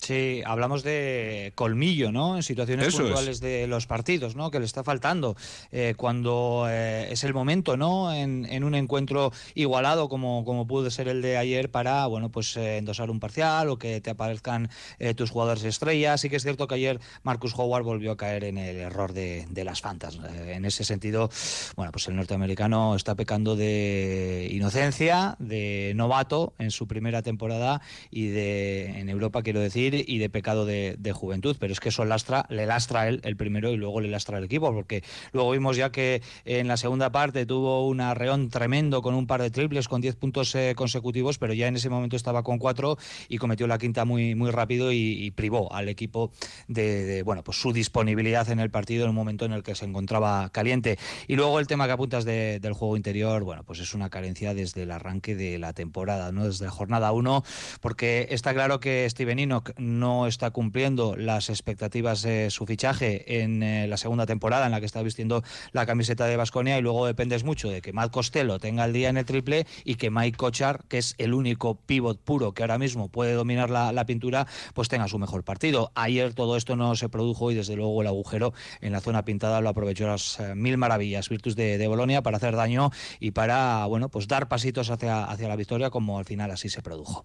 Sí, 0.03 0.43
hablamos 0.45 0.83
de 0.83 1.53
colmillo, 1.55 2.11
¿no? 2.11 2.35
En 2.35 2.43
situaciones 2.43 2.88
Eso 2.88 2.99
es. 2.99 3.03
puntuales 3.05 3.41
de 3.41 3.69
los 3.69 3.87
partidos, 3.87 4.35
¿no? 4.35 4.51
Que 4.51 4.59
le 4.59 4.65
está 4.65 4.83
faltando. 4.83 5.37
Eh, 5.71 5.95
cuando 5.97 6.67
eh, 6.69 7.07
es 7.12 7.23
el 7.23 7.33
momento, 7.35 7.77
¿no? 7.77 8.12
En, 8.12 8.45
en 8.51 8.65
un 8.65 8.75
encuentro 8.75 9.33
igualado 9.55 10.09
como, 10.09 10.45
como 10.45 10.67
pudo 10.67 10.91
ser 10.91 11.07
el 11.07 11.23
de 11.23 11.37
ayer 11.37 11.71
para, 11.71 12.05
bueno, 12.09 12.31
pues 12.31 12.57
eh, 12.57 12.79
endosar 12.79 13.11
un 13.12 13.21
parcial 13.21 13.69
o 13.69 13.79
que 13.79 14.01
te 14.01 14.11
aparezcan 14.11 14.71
eh, 14.99 15.15
tus 15.15 15.31
jugadores 15.31 15.62
estrellas. 15.62 16.21
Sí 16.21 16.29
que 16.29 16.35
es 16.35 16.43
cierto 16.43 16.67
que 16.67 16.75
ayer 16.75 16.99
Marcus 17.23 17.55
Howard 17.57 17.85
volvió 17.85 18.11
a 18.11 18.17
caer 18.17 18.43
en 18.43 18.59
el 18.59 18.79
error 18.79 19.12
de, 19.12 19.47
de 19.51 19.65
las 19.65 19.83
fantas. 19.83 20.19
En 20.49 20.65
ese 20.65 20.83
sentido, 20.83 21.31
bueno, 21.77 21.93
pues 21.93 22.09
el 22.09 22.17
norteamericano 22.17 22.97
está 22.97 23.15
pecando 23.15 23.55
de 23.55 24.49
inocencia, 24.51 25.37
de 25.38 25.93
novato 25.95 26.55
en 26.59 26.73
su 26.73 26.88
primera 26.88 27.23
temporada 27.23 27.81
y 28.11 28.27
de 28.27 28.99
en 28.99 29.09
Europa, 29.09 29.43
quiero 29.45 29.61
decir, 29.61 29.92
y 29.95 30.19
de 30.19 30.31
pecado 30.31 30.65
de, 30.67 31.13
juventud. 31.13 31.57
Pero 31.59 31.73
es 31.73 31.81
que 31.81 31.91
eso 31.91 32.05
lastra, 32.05 32.47
le 32.49 32.67
lastra 32.67 33.09
él 33.09 33.21
el 33.25 33.37
primero 33.37 33.71
y 33.73 33.77
luego 33.77 34.01
le 34.01 34.09
lastra 34.09 34.39
el 34.39 34.45
equipo, 34.45 34.73
porque 34.73 35.03
luego 35.33 35.51
vimos 35.51 35.77
ya 35.77 35.93
que 35.93 36.23
en 36.45 36.69
la 36.69 36.77
segunda 36.77 37.13
parte 37.13 37.45
tuvo 37.47 37.87
un 37.87 38.01
arreón 38.01 38.49
tremendo 38.49 39.03
con 39.03 39.15
un 39.15 39.27
par 39.27 39.43
de 39.43 39.51
triples, 39.51 39.89
con 39.89 40.01
10 40.01 40.17
puntos 40.17 40.55
eh, 40.55 40.75
consecutivos, 40.77 41.39
pero 41.39 41.53
ya 41.53 41.67
en 41.69 41.77
ese 41.77 41.91
momento 41.91 42.17
estaba 42.17 42.43
con 42.43 42.59
cuatro 42.59 42.97
y 43.29 43.39
cometió 43.39 43.67
la 43.67 43.79
quinta 43.79 44.05
muy, 44.05 44.35
muy 44.35 44.51
rápido 44.51 44.93
y, 44.93 45.31
privó 45.33 45.73
al 45.73 45.89
equipo 45.89 46.31
de, 46.69 47.23
bueno, 47.25 47.43
pues 47.43 47.59
su 47.59 47.73
disponibilidad 47.73 48.49
en 48.51 48.61
el 48.61 48.71
partido 48.71 49.05
en 49.05 49.11
un 49.11 49.17
momento 49.17 49.45
en 49.45 49.53
el 49.53 49.63
que 49.63 49.75
se 49.75 49.87
encontraba 49.87 50.51
caliente. 50.51 50.99
Y 51.27 51.37
luego 51.37 51.59
el 51.59 51.67
tema 51.67 51.87
que 51.87 51.93
apuntas 51.93 52.25
de- 52.25 52.61
del 52.61 52.73
juego 52.75 52.97
interior, 52.97 53.43
bueno, 53.45 53.63
pues 53.65 53.79
es 53.81 53.95
una 53.95 54.11
carencia 54.11 54.55
desde 54.55 54.83
el 54.83 54.91
arranque 54.91 55.35
de 55.35 55.59
la 55.59 55.73
temporada, 55.73 56.33
¿no? 56.33 56.45
Desde 56.45 56.67
la 56.67 56.71
jornada 56.71 57.13
1, 57.13 57.45
porque 57.81 58.27
está 58.31 58.53
claro 58.53 58.81
que 58.81 59.09
Steven 59.09 59.39
Enoch 59.39 59.71
no 59.83 60.27
está 60.27 60.51
cumpliendo 60.51 61.16
las 61.16 61.51
expectativas 61.51 62.23
de 62.23 62.51
su 62.51 62.66
fichaje 62.66 63.42
en 63.42 63.62
eh, 63.62 63.87
la 63.88 63.97
segunda 63.97 64.27
temporada 64.27 64.66
en 64.66 64.73
la 64.73 64.81
que 64.81 64.87
está 64.87 65.03
vistiendo 65.03 65.42
la 65.73 65.87
camiseta 65.87 66.27
de 66.27 66.37
Basconia 66.37 66.79
y 66.79 66.83
luego 66.83 67.07
dependes 67.07 67.45
mucho 67.45 67.68
de 67.68 67.83
que 67.83 67.92
Matt 67.92 68.12
Costello 68.12 68.59
tenga 68.59 68.85
el 68.85 68.92
día 68.92 69.09
en 69.09 69.16
el 69.16 69.25
triple 69.25 69.66
y 69.85 69.97
que 69.97 70.11
Mike 70.11 70.37
Kochar, 70.37 70.85
que 70.88 70.99
es 70.99 71.14
el 71.18 71.35
único 71.35 71.75
pivot 71.75 72.21
puro 72.21 72.53
que 72.53 72.62
ahora 72.62 72.79
mismo 72.79 73.09
puede 73.09 73.35
dominar 73.35 73.71
la, 73.71 73.92
la 73.92 74.07
pintura, 74.07 74.47
pues 74.75 74.88
tenga 74.88 75.09
su 75.09 75.18
mejor 75.18 75.45
partido. 75.45 75.90
Ayer 75.95 76.35
todo 76.35 76.57
esto 76.57 76.77
no 76.77 76.95
se 76.95 77.09
produjo 77.09 77.51
y 77.51 77.55
desde 77.55 77.77
luego 77.77 78.01
el 78.01 78.09
agujero 78.09 78.53
en 78.81 78.92
la 78.92 79.01
zona 79.01 79.25
pintada 79.25 79.61
lo 79.61 79.68
aprovechó 79.68 80.07
las 80.07 80.38
eh, 80.40 80.55
mil 80.55 80.79
maravillas 80.79 81.29
Virtus 81.29 81.57
de, 81.57 81.79
de 81.79 81.88
Bolonia 81.88 82.23
para 82.23 82.37
hacer 82.37 82.55
daño 82.57 82.90
y 83.21 83.33
para 83.33 83.87
bueno 83.87 84.09
pues 84.09 84.29
dar 84.29 84.49
pasitos 84.49 84.90
hacia, 84.90 85.25
hacia 85.25 85.49
la 85.49 85.57
victoria 85.57 85.90
como 85.90 86.18
al 86.18 86.25
final 86.25 86.51
así 86.51 86.68
se 86.68 86.83
produjo. 86.83 87.25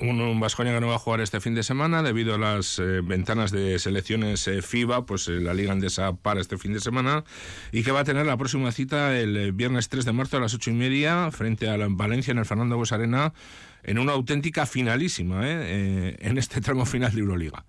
Un 0.00 0.40
Vasconia 0.40 0.72
que 0.72 0.80
no 0.80 0.86
va 0.88 0.94
a 0.94 0.98
jugar 0.98 1.20
este 1.20 1.42
fin 1.42 1.54
de 1.54 1.62
semana 1.62 2.02
debido 2.02 2.34
a 2.34 2.38
las 2.38 2.78
eh, 2.78 3.02
ventanas 3.02 3.50
de 3.50 3.78
selecciones 3.78 4.48
eh, 4.48 4.62
FIBA, 4.62 5.04
pues 5.04 5.28
eh, 5.28 5.32
la 5.40 5.52
Liga 5.52 5.72
Andesa 5.72 6.14
para 6.14 6.40
este 6.40 6.56
fin 6.56 6.72
de 6.72 6.80
semana 6.80 7.22
y 7.70 7.82
que 7.82 7.92
va 7.92 8.00
a 8.00 8.04
tener 8.04 8.24
la 8.24 8.38
próxima 8.38 8.72
cita 8.72 9.18
el 9.18 9.52
viernes 9.52 9.90
3 9.90 10.06
de 10.06 10.12
marzo 10.12 10.38
a 10.38 10.40
las 10.40 10.54
ocho 10.54 10.70
y 10.70 10.74
media 10.74 11.30
frente 11.30 11.68
a 11.68 11.76
la 11.76 11.86
Valencia 11.90 12.32
en 12.32 12.38
el 12.38 12.46
Fernando 12.46 12.78
Bues 12.78 12.92
Arena 12.92 13.34
en 13.82 13.98
una 13.98 14.12
auténtica 14.12 14.64
finalísima 14.64 15.42
en 15.46 16.38
este 16.38 16.62
tramo 16.62 16.86
final 16.86 17.12
de 17.12 17.20
Euroliga. 17.20 17.66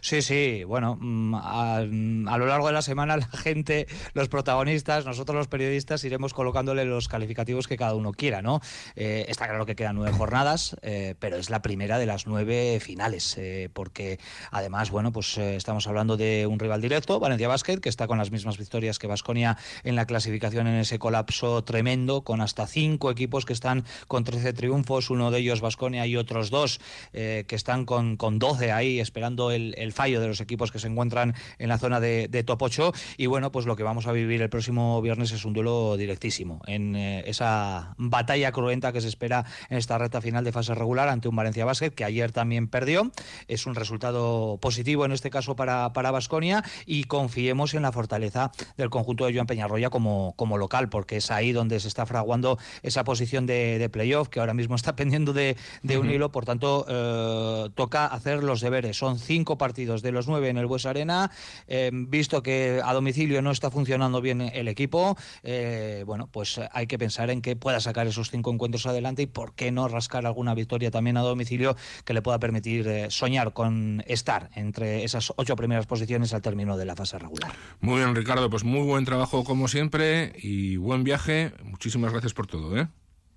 Sí, 0.00 0.22
sí, 0.22 0.64
bueno, 0.64 0.96
mm, 1.00 1.34
a, 1.34 1.76
a 1.76 2.38
lo 2.38 2.46
largo 2.46 2.66
de 2.66 2.72
la 2.72 2.82
semana 2.82 3.16
la 3.16 3.26
gente, 3.26 3.86
los 4.14 4.28
protagonistas, 4.28 5.04
nosotros 5.04 5.36
los 5.36 5.48
periodistas 5.48 6.04
iremos 6.04 6.34
colocándole 6.34 6.84
los 6.84 7.08
calificativos 7.08 7.68
que 7.68 7.76
cada 7.76 7.94
uno 7.94 8.12
quiera, 8.12 8.42
¿no? 8.42 8.60
Eh, 8.94 9.26
está 9.28 9.46
claro 9.46 9.66
que 9.66 9.76
quedan 9.76 9.96
nueve 9.96 10.16
jornadas, 10.16 10.76
eh, 10.82 11.14
pero 11.18 11.36
es 11.36 11.50
la 11.50 11.62
primera 11.62 11.98
de 11.98 12.06
las 12.06 12.26
nueve 12.26 12.78
finales, 12.80 13.36
eh, 13.38 13.68
porque 13.72 14.18
además, 14.50 14.90
bueno, 14.90 15.12
pues 15.12 15.36
eh, 15.38 15.56
estamos 15.56 15.86
hablando 15.86 16.16
de 16.16 16.46
un 16.46 16.58
rival 16.58 16.80
directo, 16.80 17.20
Valencia 17.20 17.48
Basket, 17.48 17.78
que 17.78 17.88
está 17.88 18.06
con 18.06 18.18
las 18.18 18.30
mismas 18.30 18.58
victorias 18.58 18.98
que 18.98 19.06
Vasconia 19.06 19.56
en 19.84 19.96
la 19.96 20.06
clasificación 20.06 20.66
en 20.66 20.76
ese 20.76 20.98
colapso 20.98 21.64
tremendo, 21.64 22.22
con 22.22 22.40
hasta 22.40 22.66
cinco 22.66 23.10
equipos 23.10 23.44
que 23.44 23.52
están 23.52 23.84
con 24.06 24.24
13 24.24 24.52
triunfos, 24.52 25.10
uno 25.10 25.30
de 25.30 25.38
ellos 25.38 25.60
Vasconia 25.60 26.06
y 26.06 26.16
otros 26.16 26.50
dos 26.50 26.80
eh, 27.12 27.44
que 27.46 27.56
están 27.56 27.84
con, 27.84 28.16
con 28.16 28.38
12 28.38 28.72
ahí 28.72 29.00
esperando 29.00 29.50
el, 29.50 29.65
el 29.76 29.92
fallo 29.92 30.20
de 30.20 30.28
los 30.28 30.40
equipos 30.40 30.70
que 30.70 30.78
se 30.78 30.88
encuentran 30.88 31.34
en 31.58 31.68
la 31.68 31.78
zona 31.78 32.00
de, 32.00 32.28
de 32.28 32.44
top 32.44 32.62
8 32.62 32.92
y 33.16 33.26
bueno, 33.26 33.50
pues 33.52 33.66
lo 33.66 33.76
que 33.76 33.82
vamos 33.82 34.06
a 34.06 34.12
vivir 34.12 34.42
el 34.42 34.50
próximo 34.50 35.00
viernes 35.02 35.32
es 35.32 35.44
un 35.44 35.52
duelo 35.52 35.96
directísimo 35.96 36.60
en 36.66 36.96
eh, 36.96 37.24
esa 37.26 37.94
batalla 37.96 38.52
cruenta 38.52 38.92
que 38.92 39.00
se 39.00 39.08
espera 39.08 39.44
en 39.70 39.78
esta 39.78 39.98
recta 39.98 40.20
final 40.20 40.44
de 40.44 40.52
fase 40.52 40.74
regular 40.74 41.08
ante 41.08 41.28
un 41.28 41.36
Valencia 41.36 41.64
Basket 41.64 41.90
que 41.90 42.04
ayer 42.04 42.32
también 42.32 42.68
perdió. 42.68 43.10
Es 43.48 43.66
un 43.66 43.74
resultado 43.74 44.58
positivo 44.60 45.04
en 45.04 45.12
este 45.12 45.30
caso 45.30 45.56
para 45.56 45.92
para 45.92 46.10
Basconia 46.10 46.62
y 46.84 47.04
confiemos 47.04 47.74
en 47.74 47.82
la 47.82 47.92
fortaleza 47.92 48.52
del 48.76 48.90
conjunto 48.90 49.26
de 49.26 49.34
Joan 49.34 49.46
Peñarroya 49.46 49.90
como, 49.90 50.34
como 50.36 50.58
local, 50.58 50.88
porque 50.88 51.16
es 51.16 51.30
ahí 51.30 51.52
donde 51.52 51.80
se 51.80 51.88
está 51.88 52.06
fraguando 52.06 52.58
esa 52.82 53.04
posición 53.04 53.46
de, 53.46 53.78
de 53.78 53.88
playoff 53.88 54.28
que 54.28 54.40
ahora 54.40 54.54
mismo 54.54 54.74
está 54.74 54.96
pendiendo 54.96 55.32
de, 55.32 55.56
de 55.82 55.98
un 55.98 56.10
hilo, 56.10 56.30
por 56.32 56.44
tanto 56.44 56.86
eh, 56.88 57.70
toca 57.74 58.06
hacer 58.06 58.42
los 58.42 58.60
deberes. 58.60 58.96
Son 58.96 59.18
cinco 59.18 59.55
partidos 59.58 60.02
de 60.02 60.12
los 60.12 60.28
nueve 60.28 60.48
en 60.48 60.56
el 60.56 60.66
Bues 60.66 60.86
Arena, 60.86 61.30
eh, 61.66 61.90
visto 61.92 62.42
que 62.42 62.80
a 62.84 62.92
domicilio 62.92 63.42
no 63.42 63.50
está 63.50 63.70
funcionando 63.70 64.20
bien 64.20 64.40
el 64.40 64.68
equipo, 64.68 65.16
eh, 65.42 66.04
bueno, 66.06 66.28
pues 66.30 66.60
hay 66.72 66.86
que 66.86 66.98
pensar 66.98 67.30
en 67.30 67.42
que 67.42 67.56
pueda 67.56 67.80
sacar 67.80 68.06
esos 68.06 68.30
cinco 68.30 68.52
encuentros 68.52 68.86
adelante 68.86 69.22
y 69.22 69.26
por 69.26 69.54
qué 69.54 69.72
no 69.72 69.88
rascar 69.88 70.26
alguna 70.26 70.54
victoria 70.54 70.90
también 70.90 71.16
a 71.16 71.20
domicilio 71.20 71.76
que 72.04 72.14
le 72.14 72.22
pueda 72.22 72.38
permitir 72.38 72.86
eh, 72.88 73.10
soñar 73.10 73.52
con 73.52 74.02
estar 74.06 74.50
entre 74.54 75.04
esas 75.04 75.32
ocho 75.36 75.56
primeras 75.56 75.86
posiciones 75.86 76.32
al 76.34 76.42
término 76.42 76.76
de 76.76 76.84
la 76.84 76.96
fase 76.96 77.18
regular. 77.18 77.52
Muy 77.80 77.96
bien, 77.96 78.14
Ricardo, 78.14 78.50
pues 78.50 78.64
muy 78.64 78.82
buen 78.86 79.04
trabajo 79.04 79.44
como 79.44 79.68
siempre 79.68 80.32
y 80.36 80.76
buen 80.76 81.04
viaje. 81.04 81.52
Muchísimas 81.62 82.12
gracias 82.12 82.34
por 82.34 82.46
todo, 82.46 82.76
¿eh? 82.78 82.88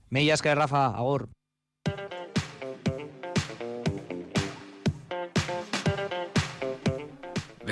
Millas 0.10 0.42
que 0.42 0.54
Rafa, 0.56 0.88
Agor. 0.88 1.30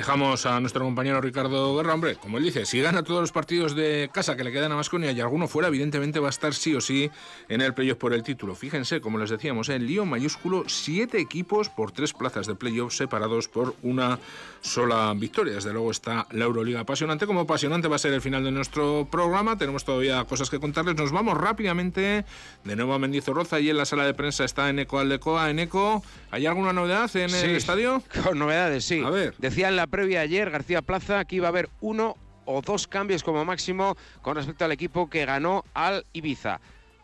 Dejamos 0.08 0.46
a 0.46 0.58
nuestro 0.58 0.86
compañero 0.86 1.20
Ricardo 1.20 1.76
Guerra, 1.76 1.92
hombre, 1.92 2.14
como 2.16 2.38
él 2.38 2.44
dice, 2.44 2.64
si 2.64 2.80
gana 2.80 3.02
todos 3.02 3.20
los 3.20 3.30
partidos 3.30 3.76
de 3.76 4.08
casa 4.10 4.36
que 4.38 4.42
le 4.42 4.50
quedan 4.50 4.72
a 4.72 4.76
Vasconia 4.76 5.12
y 5.12 5.20
alguno 5.20 5.48
fuera, 5.48 5.68
evidentemente 5.68 6.18
va 6.18 6.28
a 6.28 6.30
estar 6.30 6.54
sí 6.54 6.74
o 6.74 6.80
sí 6.80 7.10
en 7.50 7.60
el 7.60 7.74
playoff 7.74 7.98
por 7.98 8.14
el 8.14 8.22
título. 8.22 8.54
Fíjense, 8.54 9.02
como 9.02 9.18
les 9.18 9.28
decíamos, 9.28 9.68
el 9.68 9.86
lío 9.86 10.06
mayúsculo, 10.06 10.64
siete 10.66 11.20
equipos 11.20 11.68
por 11.68 11.92
tres 11.92 12.14
plazas 12.14 12.46
de 12.46 12.54
playoff 12.54 12.94
separados 12.94 13.48
por 13.48 13.74
una 13.82 14.18
sola 14.62 15.12
victoria. 15.14 15.52
Desde 15.52 15.74
luego 15.74 15.90
está 15.90 16.26
la 16.30 16.46
Euroliga 16.46 16.80
apasionante, 16.80 17.26
como 17.26 17.40
apasionante 17.40 17.86
va 17.86 17.96
a 17.96 17.98
ser 17.98 18.14
el 18.14 18.22
final 18.22 18.42
de 18.42 18.50
nuestro 18.50 19.06
programa. 19.10 19.58
Tenemos 19.58 19.84
todavía 19.84 20.24
cosas 20.24 20.48
que 20.48 20.58
contarles. 20.58 20.96
Nos 20.96 21.12
vamos 21.12 21.36
rápidamente 21.36 22.24
de 22.64 22.76
nuevo 22.76 22.94
a 22.94 22.98
Mendizorroza 22.98 23.60
y 23.60 23.68
en 23.68 23.76
la 23.76 23.84
sala 23.84 24.06
de 24.06 24.14
prensa 24.14 24.46
está 24.46 24.70
Eneco 24.70 24.98
Aldecoa. 24.98 25.50
Eneco, 25.50 26.02
¿hay 26.30 26.46
alguna 26.46 26.72
novedad 26.72 27.14
en 27.14 27.28
Sí. 27.28 27.44
el 27.44 27.56
estadio? 27.56 28.02
Con 28.24 28.38
novedades, 28.38 28.86
sí. 28.86 29.02
A 29.04 29.10
ver. 29.10 29.34
Decía 29.36 29.68
en 29.68 29.76
la 29.76 29.86
previa 29.98 30.20
ayer 30.20 30.48
García 30.48 30.80
Plaza 30.80 31.24
que 31.24 31.34
iba 31.34 31.48
a 31.48 31.50
haber 31.50 31.68
uno 31.80 32.14
o 32.44 32.62
dos 32.62 32.86
cambios 32.86 33.24
como 33.24 33.44
máximo 33.44 33.96
con 34.22 34.36
respecto 34.36 34.64
al 34.64 34.70
equipo 34.70 35.10
que 35.10 35.26
ganó 35.26 35.64
al 35.74 36.06
Ibiza. 36.12 36.60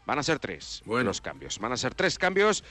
Van 0.06 0.20
a 0.20 0.22
ser 0.22 0.38
tres 0.38 0.80
los 0.86 1.20
cambios. 1.20 1.58
Van 1.58 1.72
a 1.72 1.76
ser 1.76 1.92
tres 1.92 2.16
cambios. 2.18 2.62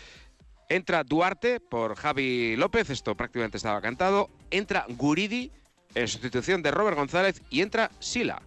Entra 0.70 1.04
Duarte 1.04 1.60
por 1.60 1.96
Javi 1.96 2.56
López, 2.56 2.90
esto 2.90 3.16
prácticamente 3.16 3.58
estaba 3.58 3.82
cantado. 3.82 4.30
Entra 4.50 4.86
Guridi 4.88 5.52
en 5.94 6.08
sustitución 6.08 6.64
de 6.64 6.72
Robert 6.72 6.96
González 6.96 7.42
y 7.50 7.60
entra 7.60 7.92
Sila. 8.00 8.42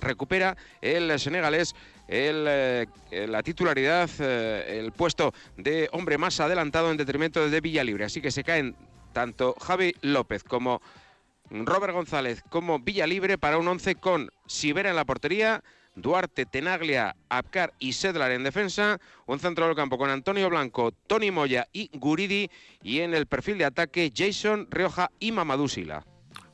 Recupera 0.00 0.56
el 0.80 1.20
senegalés 1.20 1.74
el, 2.06 2.46
eh, 2.48 2.86
la 3.28 3.42
titularidad, 3.42 4.08
eh, 4.18 4.78
el 4.80 4.92
puesto 4.92 5.34
de 5.58 5.90
hombre 5.92 6.16
más 6.16 6.40
adelantado 6.40 6.90
en 6.90 6.96
detrimento 6.96 7.50
de 7.50 7.60
Villalibre. 7.60 8.06
Así 8.06 8.22
que 8.22 8.30
se 8.30 8.44
caen 8.44 8.74
tanto 9.12 9.54
Javi 9.60 9.94
López 10.00 10.42
como 10.42 10.80
Robert 11.50 11.94
González 11.94 12.42
como 12.48 12.78
Villalibre 12.78 13.38
para 13.38 13.58
un 13.58 13.68
11 13.68 13.94
con 13.96 14.30
Sibera 14.46 14.90
en 14.90 14.96
la 14.96 15.04
portería, 15.04 15.62
Duarte, 15.94 16.46
Tenaglia, 16.46 17.16
Abkar 17.28 17.72
y 17.78 17.92
Sedlar 17.92 18.30
en 18.30 18.44
defensa, 18.44 19.00
un 19.26 19.40
centro 19.40 19.66
del 19.66 19.76
campo 19.76 19.98
con 19.98 20.10
Antonio 20.10 20.48
Blanco, 20.48 20.92
Tony 21.06 21.30
Moya 21.30 21.66
y 21.72 21.90
Guridi 21.92 22.50
y 22.82 23.00
en 23.00 23.14
el 23.14 23.26
perfil 23.26 23.58
de 23.58 23.64
ataque 23.64 24.12
Jason 24.14 24.68
Rioja 24.70 25.10
y 25.18 25.32
Mamadou 25.32 25.68
Sila. 25.68 26.04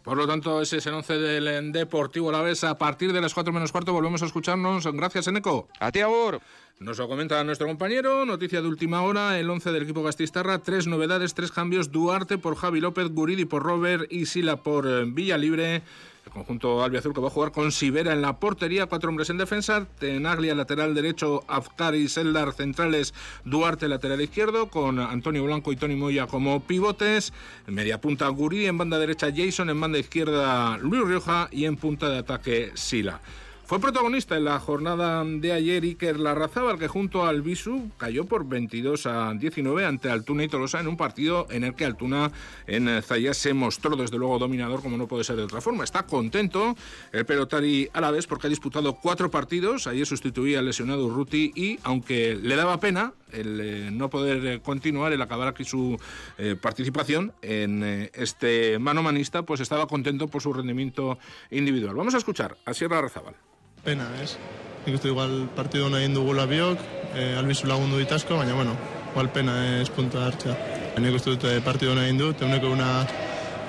Por 0.05 0.19
lo 0.19 0.27
tanto, 0.27 0.61
ese 0.61 0.77
es 0.77 0.87
el 0.87 0.93
11 0.93 1.15
del 1.15 1.73
Deportivo 1.73 2.31
La 2.31 2.43
Vez. 2.43 2.63
A 2.63 2.77
partir 2.77 3.11
de 3.15 3.23
las 3.23 3.33
4 3.33 3.55
menos 3.55 3.73
cuarto 3.73 3.95
volvemos 3.95 4.23
a 4.23 4.27
escucharnos. 4.27 4.87
Gracias, 4.93 5.29
Eneco. 5.29 5.67
A 5.81 5.91
ti, 5.91 6.01
Agur. 6.01 6.41
Nos 6.79 6.99
lo 6.99 7.09
comenta 7.09 7.43
nuestro 7.43 7.67
compañero. 7.67 8.27
Noticia 8.27 8.61
de 8.61 8.69
última 8.69 9.01
hora. 9.01 9.39
El 9.39 9.49
11 9.49 9.73
del 9.73 9.85
equipo 9.85 10.03
Gastistarra. 10.03 10.59
Tres 10.59 10.87
novedades, 10.87 11.33
tres 11.33 11.51
cambios. 11.51 11.91
Duarte 11.91 12.37
por 12.37 12.55
Javi 12.55 12.83
López, 12.83 13.09
Guridi 13.09 13.47
por 13.47 13.63
Robert 13.63 14.05
y 14.13 14.27
Sila 14.27 14.57
por 14.57 14.87
eh, 14.87 15.05
Villalibre. 15.07 15.83
El 16.27 16.33
conjunto 16.33 16.83
albiazul 16.83 17.13
que 17.13 17.21
va 17.21 17.29
a 17.29 17.31
jugar 17.31 17.53
con 17.53 17.71
Sibera 17.71 18.13
en 18.13 18.23
la 18.23 18.39
portería, 18.39 18.87
cuatro 18.87 19.11
hombres 19.11 19.29
en 19.29 19.37
defensa, 19.37 19.87
Tenaglia 19.99 20.55
lateral 20.55 20.95
derecho, 20.95 21.45
Afkari, 21.49 22.09
Seldar 22.09 22.55
centrales, 22.55 23.13
Duarte 23.45 23.89
lateral 23.89 24.23
izquierdo, 24.23 24.71
con 24.71 24.99
Antonio 24.99 25.45
Blanco 25.45 25.71
y 25.71 25.77
Tony 25.77 25.97
Moya 25.97 26.27
como 26.27 26.61
pivotes, 26.61 27.35
en 27.67 27.75
media 27.75 28.01
punta 28.01 28.29
Guri, 28.29 28.65
en 28.67 28.79
banda 28.79 28.99
derecha 28.99 29.29
Jason, 29.35 29.69
en 29.69 29.81
banda 29.81 29.99
izquierda 29.99 30.79
Luis 30.79 31.05
Rioja 31.05 31.49
y 31.53 31.67
en 31.67 31.77
punta 31.77 32.09
de 32.09 32.19
ataque 32.19 32.73
Sila. 32.75 33.21
Fue 33.67 33.81
protagonista 33.81 34.37
en 34.37 34.45
la 34.45 34.61
jornada 34.61 35.25
de 35.25 35.53
ayer 35.53 35.85
Iker 35.85 36.21
Larrazábal, 36.21 36.79
que 36.79 36.87
junto 36.87 37.25
al 37.25 37.41
Bisu 37.41 37.91
cayó 37.97 38.27
por 38.27 38.47
22 38.47 39.07
a 39.07 39.33
19 39.33 39.87
ante 39.87 40.11
Altuna 40.11 40.45
y 40.45 40.49
Tolosa 40.49 40.81
en 40.81 40.87
un 40.87 40.99
partido 40.99 41.47
en 41.49 41.65
el 41.65 41.75
que 41.75 41.87
Altuna 41.87 42.31
en 42.67 43.03
Zaya 43.03 43.33
se 43.33 43.55
mostró 43.55 43.97
desde 43.97 44.19
luego 44.19 44.39
dominador, 44.39 44.83
como 44.83 44.99
no 44.99 45.09
puede 45.09 45.25
ser 45.25 45.37
de 45.37 45.45
otra 45.45 45.63
forma. 45.63 45.83
Está 45.83 46.05
contento 46.05 46.77
el 47.11 47.25
pelotari 47.25 47.89
a 47.95 48.03
la 48.03 48.11
vez 48.11 48.27
porque 48.27 48.49
ha 48.49 48.51
disputado 48.51 48.97
cuatro 48.97 49.31
partidos. 49.31 49.87
Ayer 49.87 50.07
sustituía 50.07 50.59
al 50.59 50.67
lesionado 50.67 51.09
Ruti 51.09 51.51
y, 51.55 51.79
aunque 51.85 52.37
le 52.37 52.57
daba 52.57 52.81
pena 52.81 53.15
el 53.33 53.61
eh, 53.61 53.91
no 53.91 54.11
poder 54.11 54.45
eh, 54.47 54.61
continuar, 54.61 55.13
el 55.13 55.23
acabar 55.23 55.49
aquí 55.49 55.65
su 55.65 55.99
eh, 56.37 56.55
participación 56.61 57.33
en 57.41 57.83
eh, 57.83 58.11
este 58.15 58.79
mano 58.79 59.03
manista, 59.03 59.43
pues 59.43 59.61
estaba 59.61 59.87
contento 59.87 60.29
por 60.29 60.43
su 60.43 60.53
rendimiento 60.53 61.19
individual. 61.51 61.97
Vamos 61.97 62.15
a 62.15 62.19
escuchar 62.19 62.57
a 62.67 62.75
Sierra 62.75 62.97
Larrazábal. 62.97 63.35
Pena, 63.85 64.09
ez? 64.23 64.37
Nik 64.85 64.97
uste 64.99 65.09
igual 65.13 65.45
partidu 65.57 65.89
nahi 65.93 66.09
dugula 66.13 66.47
biok, 66.49 66.81
e, 67.15 67.35
albizu 67.39 67.69
lagundu 67.69 68.01
ditasko, 68.01 68.37
baina, 68.41 68.57
bueno, 68.57 68.77
igual 69.13 69.31
pena 69.33 69.55
ez 69.81 69.89
puntua 69.91 70.27
hartzea. 70.29 70.57
Nik 70.99 71.17
uste 71.19 71.35
dut 71.35 71.47
eh, 71.51 71.61
partidu 71.65 71.95
nahi 71.95 72.17
dut, 72.17 72.43
euneko 72.43 72.73
una 72.73 73.07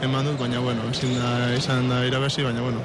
eman 0.04 0.26
dut, 0.26 0.40
baina, 0.40 0.60
bueno, 0.60 0.88
ezin 0.92 1.16
da 1.20 1.54
izan 1.56 1.90
da 1.90 2.04
irabezi, 2.08 2.44
baina, 2.44 2.62
bueno, 2.62 2.82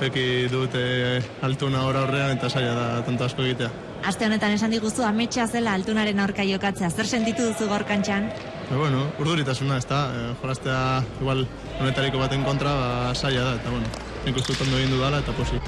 peki 0.00 0.48
dut 0.52 0.74
e, 0.74 1.22
altuna 1.46 1.86
ora 1.86 2.04
horrean 2.06 2.36
eta 2.36 2.50
saia 2.50 2.74
da 2.74 2.86
tanto 3.06 3.24
asko 3.24 3.44
egitea. 3.46 3.70
Aste 4.08 4.26
honetan 4.26 4.50
esan 4.56 4.72
diguzu 4.74 5.04
ametsa 5.06 5.46
zela 5.46 5.76
altunaren 5.78 6.18
aurka 6.18 6.42
jokatzea. 6.42 6.90
Zer 6.90 7.06
sentitu 7.06 7.46
duzu 7.46 7.68
gaur 7.70 7.86
kantxan? 7.86 8.26
Ba, 8.70 8.76
bueno, 8.80 9.06
urduritasuna, 9.22 9.78
ez 9.78 9.86
da, 9.86 10.02
e, 10.10 10.26
jolaztea 10.42 10.82
igual 11.20 11.46
honetariko 11.78 12.20
baten 12.22 12.44
kontra, 12.44 12.74
ba, 12.74 13.14
saia 13.14 13.46
da, 13.46 13.56
eta, 13.60 13.70
bueno, 13.70 14.04
nik 14.26 14.42
uste 14.42 14.54
dut 14.54 14.66
ondo 14.66 14.82
egin 14.82 14.94
dudala 14.96 15.22
eta 15.22 15.34
posi. 15.38 15.62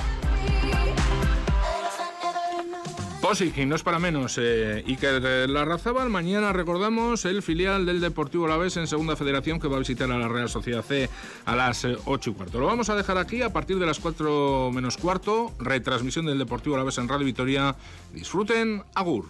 Posic, 3.24 3.56
y 3.56 3.64
no 3.64 3.74
es 3.74 3.82
para 3.82 3.98
menos, 3.98 4.36
eh, 4.38 4.84
Iker 4.86 5.48
Larrazábal. 5.48 6.10
Mañana 6.10 6.52
recordamos 6.52 7.24
el 7.24 7.40
filial 7.40 7.86
del 7.86 7.98
Deportivo 7.98 8.44
Alavés 8.44 8.76
en 8.76 8.86
Segunda 8.86 9.16
Federación 9.16 9.58
que 9.58 9.66
va 9.66 9.76
a 9.76 9.78
visitar 9.78 10.12
a 10.12 10.18
la 10.18 10.28
Real 10.28 10.50
Sociedad 10.50 10.84
C 10.84 11.08
a 11.46 11.56
las 11.56 11.86
eh, 11.86 11.96
8 12.04 12.30
y 12.30 12.34
cuarto. 12.34 12.60
Lo 12.60 12.66
vamos 12.66 12.90
a 12.90 12.94
dejar 12.94 13.16
aquí 13.16 13.40
a 13.40 13.50
partir 13.50 13.78
de 13.78 13.86
las 13.86 13.98
4 13.98 14.70
menos 14.74 14.98
cuarto. 14.98 15.54
Retransmisión 15.58 16.26
del 16.26 16.36
Deportivo 16.38 16.74
Alavés 16.74 16.98
en 16.98 17.08
Radio 17.08 17.24
Vitoria. 17.24 17.74
Disfruten, 18.12 18.82
Agur. 18.94 19.24